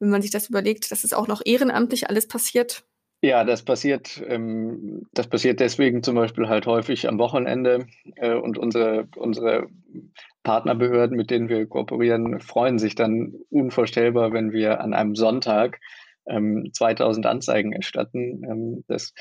wenn 0.00 0.10
man 0.10 0.22
sich 0.22 0.30
das 0.30 0.48
überlegt, 0.48 0.90
dass 0.90 1.04
es 1.04 1.12
auch 1.12 1.28
noch 1.28 1.42
ehrenamtlich 1.44 2.08
alles 2.08 2.26
passiert. 2.26 2.84
Ja, 3.24 3.42
das 3.42 3.62
passiert, 3.62 4.22
ähm, 4.28 5.06
das 5.14 5.28
passiert 5.28 5.58
deswegen 5.58 6.02
zum 6.02 6.14
Beispiel 6.14 6.46
halt 6.46 6.66
häufig 6.66 7.08
am 7.08 7.18
Wochenende 7.18 7.86
äh, 8.16 8.34
und 8.34 8.58
unsere, 8.58 9.08
unsere 9.16 9.68
Partnerbehörden, 10.42 11.16
mit 11.16 11.30
denen 11.30 11.48
wir 11.48 11.64
kooperieren, 11.64 12.38
freuen 12.40 12.78
sich 12.78 12.96
dann 12.96 13.32
unvorstellbar, 13.48 14.34
wenn 14.34 14.52
wir 14.52 14.82
an 14.82 14.92
einem 14.92 15.14
Sonntag 15.14 15.80
ähm, 16.26 16.68
2000 16.74 17.24
Anzeigen 17.24 17.72
erstatten. 17.72 18.42
Ähm, 18.44 18.84
das 18.88 19.14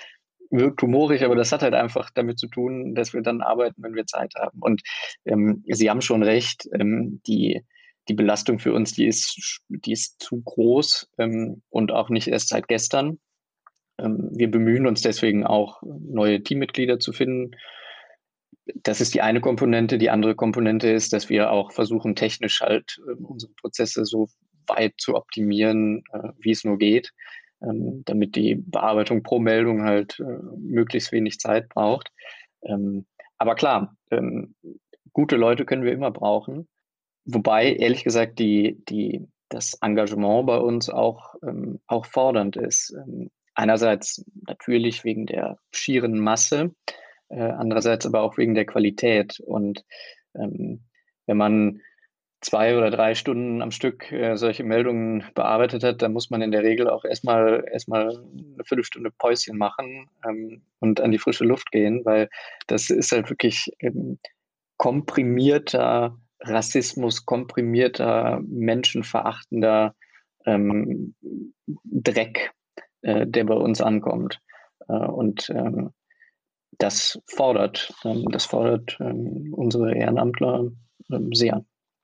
wirkt 0.50 0.82
humorig, 0.82 1.24
aber 1.24 1.38
das 1.38 1.54
hat 1.54 1.62
halt 1.62 1.74
einfach 1.74 2.10
damit 2.14 2.40
zu 2.40 2.48
tun, 2.48 2.96
dass 2.96 3.14
wir 3.14 3.22
dann 3.22 3.42
arbeiten, 3.42 3.82
wenn 3.84 3.96
wir 3.96 4.06
Zeit 4.06 4.34
haben. 4.36 4.60
Und 4.60 4.82
ähm, 5.24 5.64
Sie 5.68 5.90
haben 5.90 6.02
schon 6.02 6.24
recht, 6.24 6.68
ähm, 6.78 7.22
die, 7.26 7.62
die 8.10 8.16
Belastung 8.16 8.60
für 8.60 8.74
uns, 8.74 8.92
die 8.92 9.08
ist, 9.08 9.62
die 9.70 9.94
ist 9.94 10.22
zu 10.22 10.42
groß 10.42 11.10
ähm, 11.20 11.62
und 11.70 11.94
auch 11.94 12.10
nicht 12.10 12.28
erst 12.28 12.50
seit 12.50 12.68
gestern. 12.68 13.18
Ähm, 13.98 14.30
wir 14.32 14.50
bemühen 14.50 14.88
uns 14.88 15.02
deswegen 15.02 15.46
auch, 15.46 15.82
neue 15.84 16.42
Teammitglieder 16.44 17.00
zu 17.00 17.14
finden. 17.14 17.52
Das 18.84 19.02
ist 19.02 19.14
die 19.14 19.22
eine 19.22 19.42
Komponente. 19.42 19.98
Die 19.98 20.10
andere 20.10 20.36
Komponente 20.36 20.90
ist, 20.90 21.14
dass 21.14 21.30
wir 21.30 21.52
auch 21.52 21.72
versuchen, 21.72 22.16
technisch 22.16 22.62
halt 22.62 23.00
ähm, 23.10 23.26
unsere 23.26 23.54
Prozesse 23.54 24.06
so 24.06 24.28
weit 24.68 24.94
zu 24.98 25.16
optimieren, 25.16 26.04
äh, 26.14 26.30
wie 26.40 26.52
es 26.52 26.64
nur 26.64 26.78
geht 26.78 27.12
ähm, 27.64 28.04
damit 28.06 28.36
die 28.36 28.56
Bearbeitung 28.56 29.24
pro 29.24 29.40
Meldung 29.40 29.84
halt 29.84 30.20
äh, 30.20 30.24
möglichst 30.58 31.12
wenig 31.12 31.40
Zeit 31.40 31.70
braucht. 31.70 32.12
Aber 33.38 33.56
klar, 33.56 33.98
gute 35.12 35.36
Leute 35.36 35.66
können 35.66 35.84
wir 35.84 35.92
immer 35.92 36.12
brauchen. 36.12 36.70
Wobei, 37.26 37.74
ehrlich 37.74 38.06
gesagt, 38.06 38.40
die, 38.40 38.82
die, 38.88 39.28
das 39.50 39.74
Engagement 39.82 40.48
bei 40.48 40.58
uns 40.58 40.90
auch, 40.90 41.36
ähm, 41.46 41.82
auch 41.86 42.06
fordernd 42.06 42.56
ist. 42.56 42.96
Einerseits 43.56 44.26
natürlich 44.48 45.04
wegen 45.04 45.26
der 45.26 45.58
schieren 45.72 46.20
Masse, 46.20 46.74
äh, 47.30 47.42
andererseits 47.42 48.06
aber 48.06 48.22
auch 48.22 48.38
wegen 48.38 48.56
der 48.56 48.66
Qualität. 48.66 49.40
Und 49.40 49.84
ähm, 50.36 50.84
wenn 51.26 51.38
man 51.38 51.82
zwei 52.42 52.78
oder 52.78 52.92
drei 52.92 53.16
Stunden 53.16 53.62
am 53.62 53.72
Stück 53.72 54.12
äh, 54.12 54.36
solche 54.36 54.64
Meldungen 54.64 55.24
bearbeitet 55.34 55.84
hat, 55.84 56.02
dann 56.02 56.14
muss 56.14 56.30
man 56.30 56.42
in 56.42 56.52
der 56.52 56.64
Regel 56.64 56.90
auch 56.90 57.06
erstmal 57.06 57.66
erstmal 57.72 58.10
eine 58.10 58.64
Viertelstunde 58.66 59.12
Päuschen 59.12 59.58
machen 59.58 60.10
ähm, 60.28 60.62
und 60.80 61.00
an 61.02 61.12
die 61.12 61.20
frische 61.20 61.46
Luft 61.46 61.72
gehen, 61.72 62.04
weil 62.04 62.30
das 62.68 62.90
ist 62.90 63.12
halt 63.12 63.30
wirklich 63.30 63.72
ähm, 63.80 64.20
komprimierter 64.78 66.18
Rassismus, 66.42 67.26
komprimierter, 67.26 68.42
menschenverachtender 68.46 69.96
ähm, 70.46 71.16
Dreck, 71.86 72.52
äh, 73.04 73.28
der 73.28 73.44
bei 73.44 73.56
uns 73.56 73.82
ankommt. 73.82 74.40
Äh, 74.88 74.94
und 74.94 75.50
ähm, 75.50 75.92
das 76.80 77.20
fordert, 77.28 77.94
ähm, 78.04 78.26
das 78.32 78.46
fordert 78.46 78.98
ähm, 79.00 79.54
unsere 79.56 79.96
Ehrenamtler 79.96 80.72
sehr. 81.34 81.64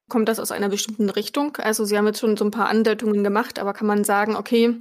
Kommt 0.09 0.27
das 0.27 0.39
aus 0.39 0.51
einer 0.51 0.69
bestimmten 0.69 1.09
Richtung? 1.09 1.55
Also 1.57 1.85
Sie 1.85 1.97
haben 1.97 2.05
jetzt 2.05 2.19
schon 2.19 2.35
so 2.35 2.45
ein 2.45 2.51
paar 2.51 2.67
Andeutungen 2.67 3.23
gemacht, 3.23 3.59
aber 3.59 3.73
kann 3.73 3.87
man 3.87 4.03
sagen, 4.03 4.35
okay, 4.35 4.75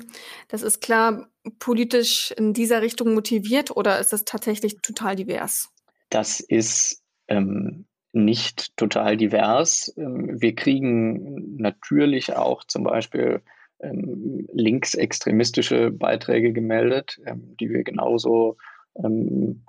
das 0.48 0.62
ist 0.62 0.80
klar 0.80 1.28
politisch 1.58 2.32
in 2.36 2.52
dieser 2.52 2.82
Richtung 2.82 3.14
motiviert 3.14 3.74
oder 3.74 3.98
ist 4.00 4.12
das 4.12 4.24
tatsächlich 4.24 4.80
total 4.82 5.16
divers? 5.16 5.70
Das 6.10 6.40
ist 6.40 7.02
ähm, 7.28 7.86
nicht 8.12 8.76
total 8.76 9.16
divers. 9.16 9.92
Ähm, 9.96 10.40
wir 10.40 10.54
kriegen 10.54 11.56
natürlich 11.56 12.34
auch 12.34 12.64
zum 12.64 12.84
Beispiel 12.84 13.42
ähm, 13.80 14.46
linksextremistische 14.52 15.90
Beiträge 15.90 16.52
gemeldet, 16.52 17.18
ähm, 17.26 17.56
die 17.58 17.70
wir 17.70 17.84
genauso 17.84 18.56
ähm, 18.96 19.64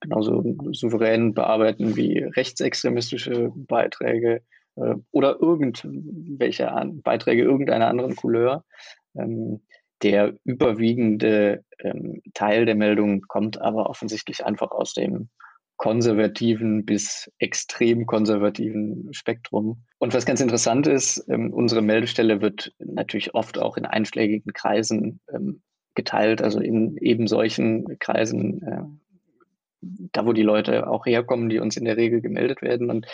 genauso 0.00 0.42
souverän 0.72 1.34
bearbeiten 1.34 1.96
wie 1.96 2.18
rechtsextremistische 2.18 3.52
Beiträge 3.54 4.42
äh, 4.76 4.94
oder 5.12 5.40
irgendwelche 5.40 6.70
Beiträge 7.02 7.42
irgendeiner 7.42 7.88
anderen 7.88 8.16
Couleur. 8.16 8.64
Ähm, 9.16 9.60
der 10.02 10.34
überwiegende 10.44 11.62
ähm, 11.78 12.22
Teil 12.32 12.64
der 12.64 12.74
Meldungen 12.74 13.22
kommt 13.28 13.60
aber 13.60 13.90
offensichtlich 13.90 14.44
einfach 14.46 14.70
aus 14.70 14.94
dem 14.94 15.28
konservativen 15.80 16.84
bis 16.84 17.32
extrem 17.38 18.04
konservativen 18.04 19.08
Spektrum. 19.14 19.82
Und 19.96 20.12
was 20.12 20.26
ganz 20.26 20.42
interessant 20.42 20.86
ist, 20.86 21.24
ähm, 21.30 21.54
unsere 21.54 21.80
Meldestelle 21.80 22.42
wird 22.42 22.74
natürlich 22.78 23.34
oft 23.34 23.58
auch 23.58 23.78
in 23.78 23.86
einschlägigen 23.86 24.52
Kreisen 24.52 25.20
ähm, 25.32 25.62
geteilt, 25.94 26.42
also 26.42 26.60
in 26.60 26.98
eben 26.98 27.26
solchen 27.26 27.98
Kreisen, 27.98 28.62
äh, 28.62 28.82
da 30.12 30.26
wo 30.26 30.34
die 30.34 30.42
Leute 30.42 30.86
auch 30.86 31.06
herkommen, 31.06 31.48
die 31.48 31.60
uns 31.60 31.78
in 31.78 31.86
der 31.86 31.96
Regel 31.96 32.20
gemeldet 32.20 32.60
werden. 32.60 32.90
Und 32.90 33.06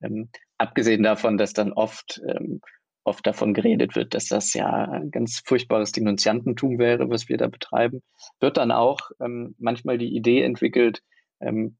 ähm, 0.00 0.28
abgesehen 0.58 1.02
davon, 1.02 1.38
dass 1.38 1.54
dann 1.54 1.72
oft, 1.72 2.22
ähm, 2.28 2.60
oft 3.02 3.26
davon 3.26 3.52
geredet 3.52 3.96
wird, 3.96 4.14
dass 4.14 4.26
das 4.26 4.54
ja 4.54 4.70
ein 4.70 5.10
ganz 5.10 5.42
furchtbares 5.44 5.90
Denunziantentum 5.90 6.78
wäre, 6.78 7.10
was 7.10 7.28
wir 7.28 7.36
da 7.36 7.48
betreiben, 7.48 8.00
wird 8.38 8.58
dann 8.58 8.70
auch 8.70 9.10
ähm, 9.20 9.56
manchmal 9.58 9.98
die 9.98 10.14
Idee 10.14 10.42
entwickelt, 10.42 11.02
ähm, 11.40 11.78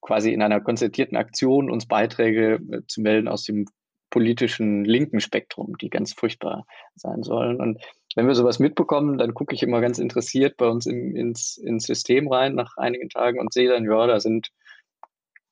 quasi 0.00 0.32
in 0.32 0.42
einer 0.42 0.60
konzertierten 0.60 1.16
Aktion 1.16 1.70
uns 1.70 1.86
Beiträge 1.86 2.60
äh, 2.70 2.80
zu 2.86 3.00
melden 3.00 3.28
aus 3.28 3.44
dem 3.44 3.66
politischen 4.10 4.84
linken 4.84 5.20
Spektrum, 5.20 5.76
die 5.78 5.90
ganz 5.90 6.14
furchtbar 6.14 6.66
sein 6.94 7.22
sollen. 7.22 7.60
Und 7.60 7.82
wenn 8.14 8.26
wir 8.26 8.34
sowas 8.34 8.58
mitbekommen, 8.58 9.18
dann 9.18 9.34
gucke 9.34 9.54
ich 9.54 9.62
immer 9.62 9.80
ganz 9.80 9.98
interessiert 9.98 10.56
bei 10.56 10.66
uns 10.66 10.86
im, 10.86 11.14
ins, 11.14 11.58
ins 11.58 11.84
System 11.84 12.32
rein 12.32 12.54
nach 12.54 12.76
einigen 12.78 13.10
Tagen 13.10 13.38
und 13.38 13.52
sehe 13.52 13.68
dann, 13.68 13.84
ja, 13.84 14.06
da 14.06 14.18
sind 14.18 14.48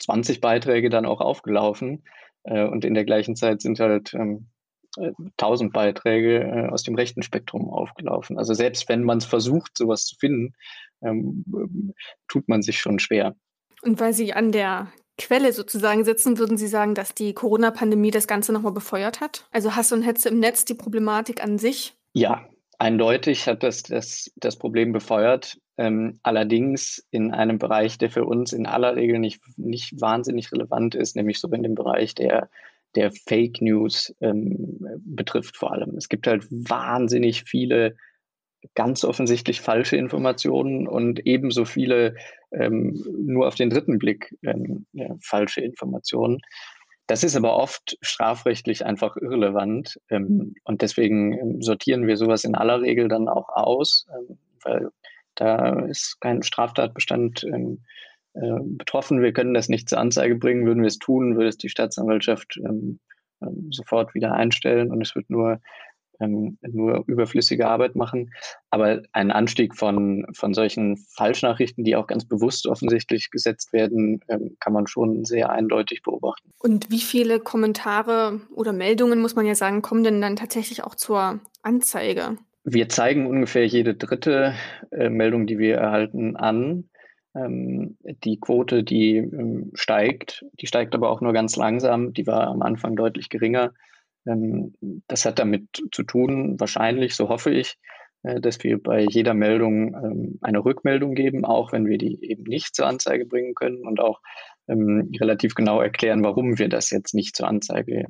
20 0.01 0.41
Beiträge 0.41 0.89
dann 0.89 1.07
auch 1.07 1.21
aufgelaufen. 1.21 2.05
Äh, 2.45 2.65
und 2.65 2.85
in 2.85 2.95
der 2.95 3.05
gleichen 3.05 3.37
Zeit 3.37 3.61
sind 3.61 3.79
halt 3.79 4.15
ähm, 4.15 4.49
1000 4.97 5.73
Beiträge 5.73 6.41
äh, 6.41 6.69
aus 6.69 6.83
dem 6.83 6.95
rechten 6.95 7.23
Spektrum 7.23 7.69
aufgelaufen. 7.69 8.39
Also 8.39 8.55
selbst 8.55 8.89
wenn 8.89 9.05
man 9.05 9.19
es 9.19 9.27
versucht, 9.27 9.77
sowas 9.77 10.07
zu 10.07 10.17
finden, 10.17 10.55
ähm, 11.03 11.45
tut 12.29 12.49
man 12.49 12.63
sich 12.63 12.79
schon 12.79 12.99
schwer. 12.99 13.37
Und 13.83 14.01
weil 14.01 14.13
Sie 14.13 14.33
an 14.33 14.53
der 14.53 14.93
Quelle 15.19 15.53
sozusagen 15.53 16.05
sitzen, 16.05 16.39
würden 16.39 16.59
Sie 16.59 16.67
sagen, 16.67 16.95
dass 16.95 17.15
die 17.15 17.33
Corona-Pandemie 17.33 18.11
das 18.11 18.27
Ganze 18.27 18.53
nochmal 18.53 18.73
befeuert 18.73 19.21
hat? 19.21 19.47
Also 19.51 19.75
Hass 19.75 19.93
und 19.93 20.03
Hetze 20.03 20.29
im 20.29 20.41
Netz, 20.41 20.65
die 20.65 20.75
Problematik 20.75 21.43
an 21.43 21.59
sich? 21.59 21.95
Ja, 22.13 22.47
eindeutig 22.79 23.47
hat 23.47 23.63
das 23.63 23.83
das, 23.83 24.31
das 24.37 24.57
Problem 24.57 24.93
befeuert. 24.93 25.59
Ähm, 25.79 26.21
allerdings 26.23 27.07
in 27.11 27.33
einem 27.33 27.59
Bereich, 27.59 27.99
der 27.99 28.11
für 28.11 28.25
uns 28.25 28.53
in 28.53 28.67
aller 28.67 28.97
Regel 28.97 29.19
nicht, 29.19 29.41
nicht 29.57 30.01
wahnsinnig 30.01 30.53
relevant 30.53 30.95
ist, 30.95 31.17
nämlich 31.17 31.39
so 31.39 31.49
in 31.49 31.63
dem 31.63 31.75
Bereich 31.75 32.15
der, 32.15 32.49
der 32.95 33.11
Fake 33.13 33.61
News 33.61 34.15
ähm, 34.21 34.79
betrifft 35.01 35.57
vor 35.57 35.73
allem. 35.73 35.97
Es 35.97 36.09
gibt 36.09 36.27
halt 36.27 36.47
wahnsinnig 36.51 37.45
viele 37.45 37.97
ganz 38.75 39.05
offensichtlich 39.05 39.61
falsche 39.61 39.97
Informationen 39.97 40.87
und 40.89 41.27
ebenso 41.27 41.65
viele 41.65 42.15
ähm, 42.53 43.03
nur 43.19 43.47
auf 43.47 43.55
den 43.55 43.71
dritten 43.71 43.99
Blick 43.99 44.37
ähm, 44.43 44.87
ja, 44.93 45.17
falsche 45.21 45.61
Informationen. 45.61 46.41
Das 47.07 47.23
ist 47.23 47.37
aber 47.37 47.57
oft 47.57 47.97
strafrechtlich 48.01 48.85
einfach 48.85 49.17
irrelevant 49.17 50.01
ähm, 50.11 50.55
und 50.65 50.83
deswegen 50.83 51.33
ähm, 51.33 51.63
sortieren 51.63 52.07
wir 52.07 52.17
sowas 52.17 52.45
in 52.45 52.55
aller 52.55 52.81
Regel 52.81 53.09
dann 53.09 53.29
auch 53.29 53.49
aus, 53.49 54.07
ähm, 54.13 54.39
weil 54.63 54.91
da 55.37 55.87
ist 55.87 56.21
kein 56.21 56.43
Straftatbestand 56.43 57.45
ähm, 57.45 57.83
äh, 58.35 58.59
betroffen. 58.61 59.23
Wir 59.23 59.33
können 59.33 59.55
das 59.55 59.69
nicht 59.69 59.89
zur 59.89 59.99
Anzeige 59.99 60.35
bringen. 60.35 60.67
Würden 60.67 60.83
wir 60.83 60.89
es 60.89 60.99
tun, 60.99 61.37
würde 61.37 61.49
es 61.49 61.59
die 61.59 61.69
Staatsanwaltschaft 61.69 62.59
sofort 63.69 64.15
wieder 64.15 64.33
einstellen 64.33 64.91
und 64.91 65.03
es 65.03 65.15
wird 65.15 65.29
nur 65.29 65.61
ähm, 66.21 66.59
nur 66.63 67.05
überflüssige 67.07 67.69
Arbeit 67.69 67.97
machen. 67.97 68.31
Aber 68.71 69.03
ein 69.13 69.31
Anstieg 69.31 69.75
von, 69.75 70.27
von 70.33 70.55
solchen 70.55 70.97
Falschnachrichten, 71.15 71.85
die 71.85 71.97
auch 71.97 72.07
ganz 72.07 72.25
bewusst 72.25 72.67
offensichtlich 72.67 73.31
gesetzt 73.31 73.73
werden, 73.73 74.21
ähm, 74.29 74.57
kann 74.61 74.73
man 74.73 74.87
schon 74.87 75.25
sehr 75.25 75.51
eindeutig 75.51 76.03
beobachten. 76.03 76.51
Und 76.59 76.91
wie 76.91 77.01
viele 77.01 77.41
Kommentare 77.41 78.41
oder 78.55 78.73
Meldungen, 78.73 79.21
muss 79.21 79.37
man 79.37 79.47
ja 79.47 79.55
sagen, 79.55 79.83
kommen 79.83 80.05
denn 80.05 80.21
dann 80.21 80.37
tatsächlich 80.37 80.85
auch 80.85 80.95
zur 80.95 81.41
Anzeige? 81.63 82.37
Wir 82.65 82.89
zeigen 82.89 83.27
ungefähr 83.27 83.67
jede 83.67 83.95
dritte 83.95 84.55
äh, 84.91 85.09
Meldung, 85.09 85.47
die 85.47 85.59
wir 85.59 85.77
erhalten, 85.77 86.37
an. 86.37 86.89
Ähm, 87.37 87.97
die 88.25 88.41
Quote, 88.41 88.83
die 88.83 89.19
ähm, 89.19 89.71
steigt, 89.75 90.45
die 90.61 90.67
steigt 90.67 90.95
aber 90.95 91.11
auch 91.11 91.21
nur 91.21 91.33
ganz 91.33 91.57
langsam. 91.57 92.13
Die 92.13 92.27
war 92.27 92.49
am 92.49 92.63
Anfang 92.63 92.97
deutlich 92.97 93.29
geringer. 93.29 93.73
Ähm, 94.27 94.75
das 95.09 95.25
hat 95.25 95.39
damit 95.39 95.83
zu 95.93 96.03
tun, 96.03 96.59
wahrscheinlich, 96.59 97.15
so 97.15 97.29
hoffe 97.29 97.51
ich, 97.51 97.77
äh, 98.23 98.41
dass 98.41 98.63
wir 98.65 98.83
bei 98.83 99.07
jeder 99.09 99.35
Meldung 99.35 99.95
ähm, 99.95 100.39
eine 100.43 100.65
Rückmeldung 100.65 101.15
geben, 101.15 101.45
auch 101.45 101.73
wenn 101.73 101.87
wir 101.87 101.99
die 101.99 102.19
eben 102.23 102.43
nicht 102.45 102.75
zur 102.75 102.87
Anzeige 102.87 103.27
bringen 103.27 103.55
können 103.55 103.87
und 103.87 104.01
auch 104.01 104.21
ähm, 104.69 105.11
relativ 105.21 105.55
genau 105.55 105.81
erklären, 105.81 106.23
warum 106.25 106.59
wir 106.59 106.69
das 106.69 106.91
jetzt 106.91 107.15
nicht 107.15 107.37
zur 107.37 107.49
Anzeige 107.49 108.07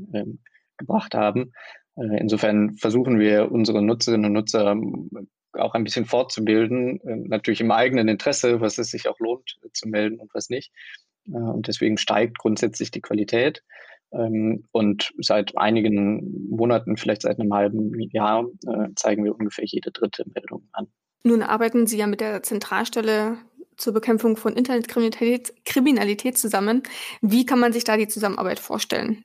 gebracht 0.79 1.15
haben. 1.15 1.53
Äh, 1.97 2.19
insofern 2.21 2.77
versuchen 2.77 3.19
wir 3.19 3.51
unsere 3.51 3.83
Nutzerinnen 3.83 4.27
und 4.27 4.33
Nutzer 4.33 4.77
auch 5.53 5.75
ein 5.75 5.85
bisschen 5.85 6.05
fortzubilden, 6.05 7.01
äh, 7.01 7.17
natürlich 7.29 7.61
im 7.61 7.71
eigenen 7.71 8.09
Interesse, 8.09 8.61
was 8.61 8.79
es 8.79 8.91
sich 8.91 9.09
auch 9.09 9.19
lohnt 9.19 9.59
zu 9.73 9.89
melden 9.89 10.19
und 10.19 10.33
was 10.35 10.49
nicht. 10.49 10.73
Und 11.29 11.67
deswegen 11.67 11.99
steigt 11.99 12.39
grundsätzlich 12.39 12.93
die 12.93 13.01
Qualität. 13.01 13.65
Ähm, 14.19 14.65
und 14.73 15.13
seit 15.19 15.57
einigen 15.57 16.49
Monaten, 16.51 16.97
vielleicht 16.97 17.23
seit 17.23 17.39
einem 17.39 17.53
halben 17.53 18.01
Jahr, 18.11 18.47
äh, 18.67 18.89
zeigen 18.97 19.25
wir 19.25 19.35
ungefähr 19.35 19.65
jede 19.67 19.91
dritte 19.91 20.25
Meldung 20.35 20.69
an. 20.73 20.87
Nun 21.25 21.43
arbeiten 21.43 21.87
Sie 21.87 21.99
ja 21.99 22.07
mit 22.07 22.21
der 22.21 22.43
Zentralstelle 22.43 23.39
zur 23.77 23.93
Bekämpfung 23.93 24.37
von 24.37 24.55
Internetkriminalität 24.55 25.53
Kriminalität 25.65 26.39
zusammen. 26.39 26.83
Wie 27.21 27.45
kann 27.45 27.61
man 27.61 27.73
sich 27.73 27.85
da 27.85 27.97
die 27.97 28.09
Zusammenarbeit 28.09 28.59
vorstellen? 28.59 29.25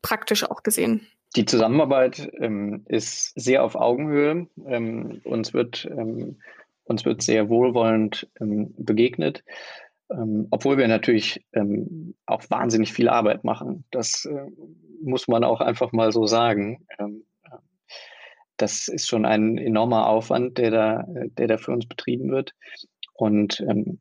Praktisch 0.00 0.44
auch 0.44 0.62
gesehen. 0.62 1.06
Die 1.36 1.44
Zusammenarbeit 1.44 2.30
ähm, 2.40 2.84
ist 2.88 3.32
sehr 3.38 3.62
auf 3.62 3.74
Augenhöhe. 3.74 4.46
Ähm, 4.66 5.20
uns, 5.24 5.52
wird, 5.52 5.86
ähm, 5.90 6.38
uns 6.84 7.04
wird 7.04 7.22
sehr 7.22 7.50
wohlwollend 7.50 8.28
ähm, 8.40 8.74
begegnet. 8.78 9.44
Ähm, 10.10 10.48
obwohl 10.50 10.78
wir 10.78 10.88
natürlich 10.88 11.44
ähm, 11.52 12.14
auch 12.26 12.42
wahnsinnig 12.48 12.92
viel 12.92 13.08
Arbeit 13.08 13.44
machen. 13.44 13.84
Das 13.90 14.24
äh, 14.24 14.46
muss 15.02 15.28
man 15.28 15.44
auch 15.44 15.60
einfach 15.60 15.92
mal 15.92 16.12
so 16.12 16.26
sagen. 16.26 16.86
Ähm, 16.98 17.24
äh, 17.44 17.56
das 18.56 18.88
ist 18.88 19.06
schon 19.06 19.26
ein 19.26 19.58
enormer 19.58 20.06
Aufwand, 20.06 20.58
der 20.58 20.70
da, 20.70 21.04
der 21.06 21.46
da 21.46 21.58
für 21.58 21.72
uns 21.72 21.86
betrieben 21.86 22.30
wird. 22.30 22.54
Und 23.14 23.60
ähm, 23.68 24.00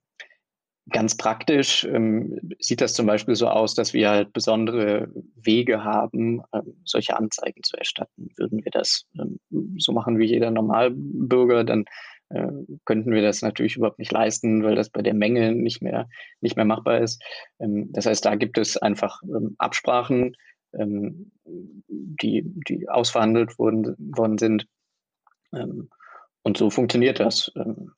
ganz 0.90 1.18
praktisch 1.18 1.84
ähm, 1.84 2.40
sieht 2.60 2.82
das 2.82 2.94
zum 2.94 3.06
Beispiel 3.06 3.36
so 3.36 3.48
aus, 3.48 3.76
dass 3.76 3.94
wir 3.94 4.10
halt 4.10 4.34
besondere 4.34 5.10
Wege 5.36 5.84
haben, 5.84 6.42
ähm, 6.54 6.78
solche 6.86 7.18
Anzeigen 7.18 7.64
zu 7.64 7.78
erstatten. 7.78 8.30
Würden 8.38 8.64
wir 8.64 8.72
das 8.72 9.06
so 9.78 9.92
machen 9.92 10.18
wie 10.18 10.26
jeder 10.26 10.52
Normalbürger, 10.52 11.64
dann 11.64 11.86
äh, 12.30 12.48
könnten 12.86 13.12
wir 13.12 13.22
das 13.22 13.42
natürlich 13.42 13.78
überhaupt 13.78 14.00
nicht 14.00 14.12
leisten, 14.12 14.64
weil 14.64 14.76
das 14.76 14.90
bei 14.90 15.02
der 15.02 15.14
Menge 15.14 15.54
nicht 15.54 15.82
mehr, 15.82 16.10
nicht 16.42 16.56
mehr 16.56 16.66
machbar 16.66 17.00
ist. 17.00 17.22
Ähm, 17.60 17.92
das 17.92 18.06
heißt, 18.06 18.26
da 18.26 18.36
gibt 18.36 18.58
es 18.58 18.78
einfach 18.78 19.22
ähm, 19.24 19.56
Absprachen, 19.58 20.36
ähm, 20.74 21.32
die, 21.46 22.44
die 22.68 22.90
ausverhandelt 22.90 23.58
wurden, 23.58 23.96
worden 23.98 24.38
sind. 24.38 24.68
Ähm, 25.54 25.90
und 26.44 26.58
so 26.58 26.70
funktioniert 26.70 27.20
das 27.20 27.52
ähm, 27.56 27.92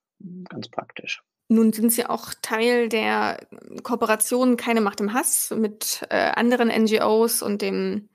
ganz 0.50 0.70
praktisch. 0.70 1.22
Nun 1.52 1.74
sind 1.74 1.92
Sie 1.92 2.06
auch 2.06 2.34
Teil 2.44 2.90
der 2.90 3.40
Kooperation 3.82 4.56
Keine 4.56 4.82
Macht 4.82 5.02
im 5.02 5.14
Hass 5.14 5.52
mit 5.56 6.06
äh, 6.10 6.32
anderen 6.36 6.70
NGOs 6.70 7.42
und 7.42 7.64
dem 7.64 8.10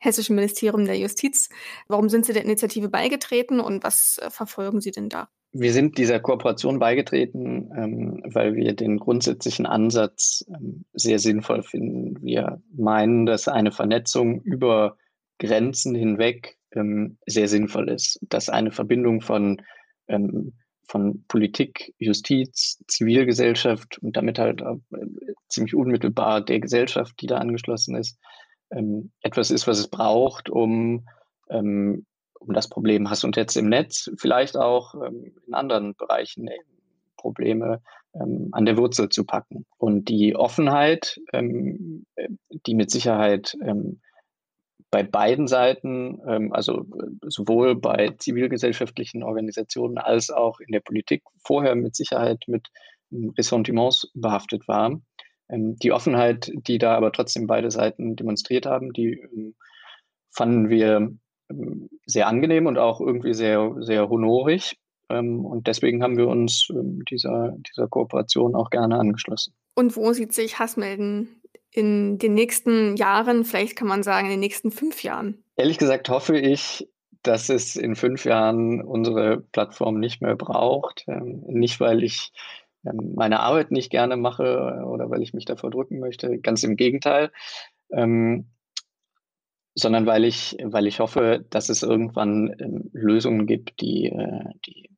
Hessischen 0.00 0.34
Ministerium 0.34 0.86
der 0.86 0.98
Justiz. 0.98 1.50
Warum 1.86 2.08
sind 2.08 2.24
Sie 2.24 2.32
der 2.32 2.44
Initiative 2.44 2.88
beigetreten 2.88 3.60
und 3.60 3.84
was 3.84 4.18
äh, 4.18 4.30
verfolgen 4.30 4.80
Sie 4.80 4.90
denn 4.90 5.08
da? 5.08 5.28
Wir 5.52 5.72
sind 5.72 5.98
dieser 5.98 6.20
Kooperation 6.20 6.78
beigetreten, 6.78 7.70
ähm, 7.76 8.22
weil 8.24 8.54
wir 8.54 8.74
den 8.74 8.98
grundsätzlichen 8.98 9.66
Ansatz 9.66 10.44
ähm, 10.48 10.84
sehr 10.94 11.18
sinnvoll 11.18 11.62
finden. 11.62 12.22
Wir 12.22 12.62
meinen, 12.74 13.26
dass 13.26 13.46
eine 13.46 13.72
Vernetzung 13.72 14.40
über 14.42 14.96
Grenzen 15.38 15.94
hinweg 15.94 16.56
ähm, 16.72 17.18
sehr 17.26 17.48
sinnvoll 17.48 17.90
ist, 17.90 18.20
dass 18.22 18.48
eine 18.48 18.70
Verbindung 18.70 19.20
von, 19.20 19.60
von 20.86 21.24
Politik, 21.28 21.94
Justiz, 21.98 22.82
Zivilgesellschaft 22.88 23.98
und 23.98 24.16
damit 24.16 24.38
halt 24.38 24.60
äh, 24.60 24.76
ziemlich 25.48 25.74
unmittelbar 25.74 26.40
der 26.40 26.60
Gesellschaft, 26.60 27.20
die 27.20 27.26
da 27.26 27.38
angeschlossen 27.38 27.96
ist, 27.96 28.18
ähm, 28.70 29.10
etwas 29.22 29.50
ist, 29.50 29.66
was 29.66 29.78
es 29.78 29.88
braucht, 29.88 30.50
um 30.50 31.06
ähm, 31.48 32.06
um 32.40 32.54
das 32.54 32.68
Problem 32.68 33.10
Hass 33.10 33.22
und 33.22 33.36
Hetze 33.36 33.60
im 33.60 33.68
Netz, 33.68 34.10
vielleicht 34.16 34.56
auch 34.56 34.94
ähm, 34.94 35.32
in 35.46 35.54
anderen 35.54 35.94
Bereichen 35.94 36.48
äh, 36.48 36.56
Probleme 37.16 37.82
ähm, 38.14 38.48
an 38.52 38.64
der 38.64 38.78
Wurzel 38.78 39.10
zu 39.10 39.24
packen. 39.24 39.66
Und 39.76 40.08
die 40.08 40.34
Offenheit, 40.34 41.20
ähm, 41.32 42.06
äh, 42.16 42.28
die 42.66 42.74
mit 42.74 42.90
Sicherheit 42.90 43.56
ähm, 43.62 44.00
bei 44.92 45.04
beiden 45.04 45.46
Seiten, 45.46 46.50
also 46.50 46.80
äh, 46.80 47.28
sowohl 47.28 47.76
bei 47.76 48.08
zivilgesellschaftlichen 48.18 49.22
Organisationen 49.22 49.98
als 49.98 50.30
auch 50.30 50.58
in 50.58 50.72
der 50.72 50.80
Politik 50.80 51.22
vorher 51.44 51.76
mit 51.76 51.94
Sicherheit 51.94 52.42
mit 52.48 52.66
Ressentiments 53.12 54.10
behaftet 54.14 54.66
war. 54.66 55.00
Die 55.52 55.92
Offenheit, 55.92 56.50
die 56.54 56.78
da 56.78 56.96
aber 56.96 57.12
trotzdem 57.12 57.46
beide 57.46 57.70
Seiten 57.70 58.16
demonstriert 58.16 58.66
haben, 58.66 58.92
die 58.92 59.20
fanden 60.30 60.68
wir 60.68 61.12
sehr 62.06 62.28
angenehm 62.28 62.66
und 62.66 62.78
auch 62.78 63.00
irgendwie 63.00 63.34
sehr, 63.34 63.74
sehr 63.80 64.08
honorig. 64.08 64.76
Ähm, 65.08 65.44
und 65.44 65.66
deswegen 65.66 66.02
haben 66.02 66.16
wir 66.16 66.28
uns 66.28 66.68
ähm, 66.70 67.04
dieser, 67.10 67.56
dieser 67.58 67.88
Kooperation 67.88 68.54
auch 68.54 68.70
gerne 68.70 68.98
angeschlossen. 68.98 69.54
Und 69.74 69.96
wo 69.96 70.12
sieht 70.12 70.32
sich 70.32 70.58
Hassmelden 70.58 71.42
in 71.72 72.18
den 72.18 72.34
nächsten 72.34 72.96
Jahren, 72.96 73.44
vielleicht 73.44 73.76
kann 73.76 73.88
man 73.88 74.02
sagen 74.02 74.26
in 74.26 74.32
den 74.32 74.40
nächsten 74.40 74.70
fünf 74.70 75.02
Jahren? 75.02 75.42
Ehrlich 75.56 75.78
gesagt 75.78 76.08
hoffe 76.08 76.38
ich, 76.38 76.88
dass 77.22 77.48
es 77.48 77.76
in 77.76 77.96
fünf 77.96 78.24
Jahren 78.24 78.82
unsere 78.82 79.40
Plattform 79.52 79.98
nicht 79.98 80.22
mehr 80.22 80.36
braucht. 80.36 81.04
Ähm, 81.06 81.42
nicht, 81.46 81.80
weil 81.80 82.02
ich 82.02 82.32
meine 82.82 83.40
Arbeit 83.40 83.70
nicht 83.70 83.90
gerne 83.90 84.16
mache 84.16 84.84
oder 84.86 85.10
weil 85.10 85.22
ich 85.22 85.34
mich 85.34 85.44
davor 85.44 85.70
drücken 85.70 85.98
möchte. 86.00 86.38
Ganz 86.38 86.62
im 86.62 86.76
Gegenteil 86.76 87.30
sondern 89.74 90.06
weil 90.06 90.24
ich, 90.24 90.56
weil 90.62 90.86
ich 90.86 91.00
hoffe, 91.00 91.44
dass 91.50 91.68
es 91.68 91.82
irgendwann 91.82 92.54
ähm, 92.58 92.90
Lösungen 92.92 93.46
gibt, 93.46 93.80
die, 93.80 94.06
äh, 94.06 94.44
die 94.66 94.90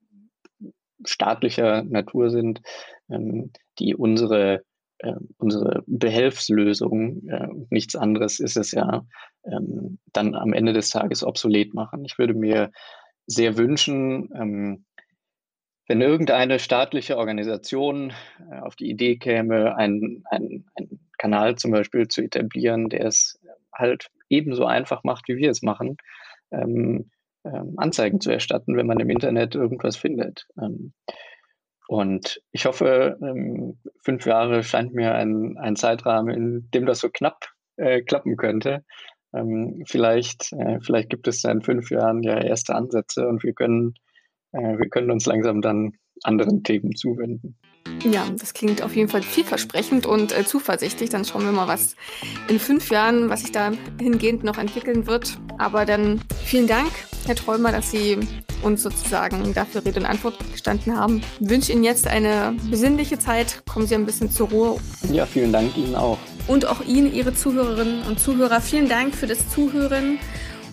staatlicher 1.05 1.83
Natur 1.83 2.31
sind, 2.31 2.62
ähm, 3.11 3.53
die 3.79 3.95
unsere, 3.95 4.62
äh, 4.99 5.14
unsere 5.38 5.83
Behelfslösung, 5.87 7.27
äh, 7.29 7.49
nichts 7.71 7.97
anderes 7.97 8.40
ist 8.40 8.57
es 8.57 8.73
ja, 8.73 9.05
ähm, 9.45 9.99
dann 10.12 10.35
am 10.35 10.53
Ende 10.53 10.73
des 10.73 10.90
Tages 10.90 11.25
obsolet 11.25 11.75
machen. 11.75 12.05
Ich 12.05 12.18
würde 12.18 12.35
mir 12.35 12.71
sehr 13.27 13.57
wünschen, 13.57 14.31
ähm, 14.35 14.85
wenn 15.88 16.01
irgendeine 16.01 16.59
staatliche 16.59 17.16
Organisation 17.16 18.12
äh, 18.51 18.61
auf 18.61 18.77
die 18.77 18.90
Idee 18.90 19.16
käme, 19.16 19.77
einen 19.77 20.25
ein 20.31 20.64
Kanal 21.18 21.57
zum 21.57 21.71
Beispiel 21.71 22.09
zu 22.09 22.23
etablieren, 22.23 22.88
der 22.88 23.07
es 23.07 23.40
halt 23.73 24.11
ebenso 24.29 24.64
einfach 24.64 25.05
macht, 25.05 25.29
wie 25.29 25.37
wir 25.37 25.51
es 25.51 25.62
machen, 25.62 25.97
ähm, 26.51 27.11
ähm, 27.45 27.75
Anzeigen 27.77 28.21
zu 28.21 28.31
erstatten, 28.31 28.77
wenn 28.77 28.87
man 28.87 29.01
im 29.01 29.11
Internet 29.11 29.55
irgendwas 29.55 29.97
findet. 29.97 30.47
Ähm, 30.61 30.92
und 31.88 32.40
ich 32.53 32.66
hoffe, 32.66 33.18
ähm, 33.21 33.79
fünf 34.03 34.27
Jahre 34.27 34.62
scheint 34.62 34.95
mir 34.95 35.14
ein, 35.14 35.59
ein 35.59 35.77
Zeitrahmen, 35.77 36.35
in 36.35 36.71
dem 36.73 36.87
das 36.87 37.01
so 37.01 37.09
knapp 37.11 37.51
äh, 37.77 38.03
klappen 38.03 38.37
könnte. 38.37 38.85
Ähm, 39.35 39.83
vielleicht, 39.87 40.53
äh, 40.53 40.79
vielleicht 40.81 41.11
gibt 41.11 41.29
es 41.29 41.45
in 41.45 41.62
fünf 41.62 41.90
Jahren 41.90 42.23
ja 42.23 42.38
erste 42.40 42.75
Ansätze 42.75 43.27
und 43.29 43.42
wir 43.42 43.53
können, 43.53 43.95
äh, 43.95 44.12
wir 44.53 44.88
können 44.88 45.11
uns 45.11 45.27
langsam 45.27 45.61
dann 45.62 45.93
anderen 46.23 46.62
Themen 46.62 46.95
zuwenden. 46.95 47.57
Ja, 48.05 48.27
das 48.38 48.55
klingt 48.55 48.83
auf 48.83 48.97
jeden 48.97 49.09
Fall 49.09 49.23
vielversprechend 49.23 50.07
und 50.07 50.37
äh, 50.37 50.45
zuversichtlich. 50.45 51.11
Dann 51.11 51.25
schauen 51.25 51.45
wir 51.45 51.53
mal, 51.53 51.69
was 51.69 51.97
in 52.49 52.59
fünf 52.59 52.91
Jahren, 52.91 53.29
was 53.29 53.43
sich 53.43 53.53
da 53.53 53.73
hingehend 54.01 54.45
noch 54.45 54.59
entwickeln 54.59 55.07
wird. 55.07 55.38
Aber 55.59 55.85
dann 55.85 56.21
vielen 56.45 56.67
Dank, 56.67 56.91
Herr 57.27 57.37
Träumer, 57.37 57.71
dass 57.73 57.91
Sie 57.91 58.19
uns 58.62 58.83
sozusagen 58.83 59.53
dafür 59.55 59.85
Rede 59.85 60.01
und 60.01 60.07
Antwort 60.07 60.38
gestanden 60.53 60.97
haben. 60.97 61.23
Ich 61.41 61.49
wünsche 61.49 61.73
Ihnen 61.73 61.85
jetzt 61.85 62.07
eine 62.07 62.57
besinnliche 62.71 63.19
Zeit. 63.19 63.62
Kommen 63.69 63.87
Sie 63.87 63.95
ein 63.95 64.07
bisschen 64.07 64.31
zur 64.31 64.49
Ruhe. 64.51 64.77
Ja, 65.12 65.27
vielen 65.27 65.53
Dank 65.53 65.77
Ihnen 65.77 65.95
auch. 65.95 66.19
Und 66.49 66.67
auch 66.67 66.85
Ihnen, 66.85 67.12
Ihre 67.12 67.35
Zuhörerinnen 67.35 68.03
und 68.03 68.19
Zuhörer, 68.19 68.61
vielen 68.61 68.88
Dank 68.88 69.15
für 69.15 69.27
das 69.27 69.49
Zuhören. 69.49 70.19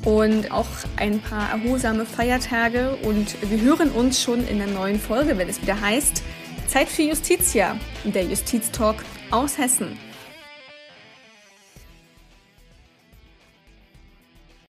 Und 0.05 0.51
auch 0.51 0.67
ein 0.97 1.19
paar 1.19 1.51
erholsame 1.51 2.05
Feiertage 2.05 2.97
und 3.03 3.35
wir 3.49 3.61
hören 3.61 3.91
uns 3.91 4.21
schon 4.21 4.47
in 4.47 4.59
der 4.59 4.67
neuen 4.67 4.99
Folge, 4.99 5.37
wenn 5.37 5.49
es 5.49 5.61
wieder 5.61 5.79
heißt 5.79 6.23
Zeit 6.67 6.87
für 6.87 7.01
Justitia, 7.01 7.75
der 8.03 8.23
Justiztalk 8.23 9.03
aus 9.31 9.57
Hessen. 9.57 10.08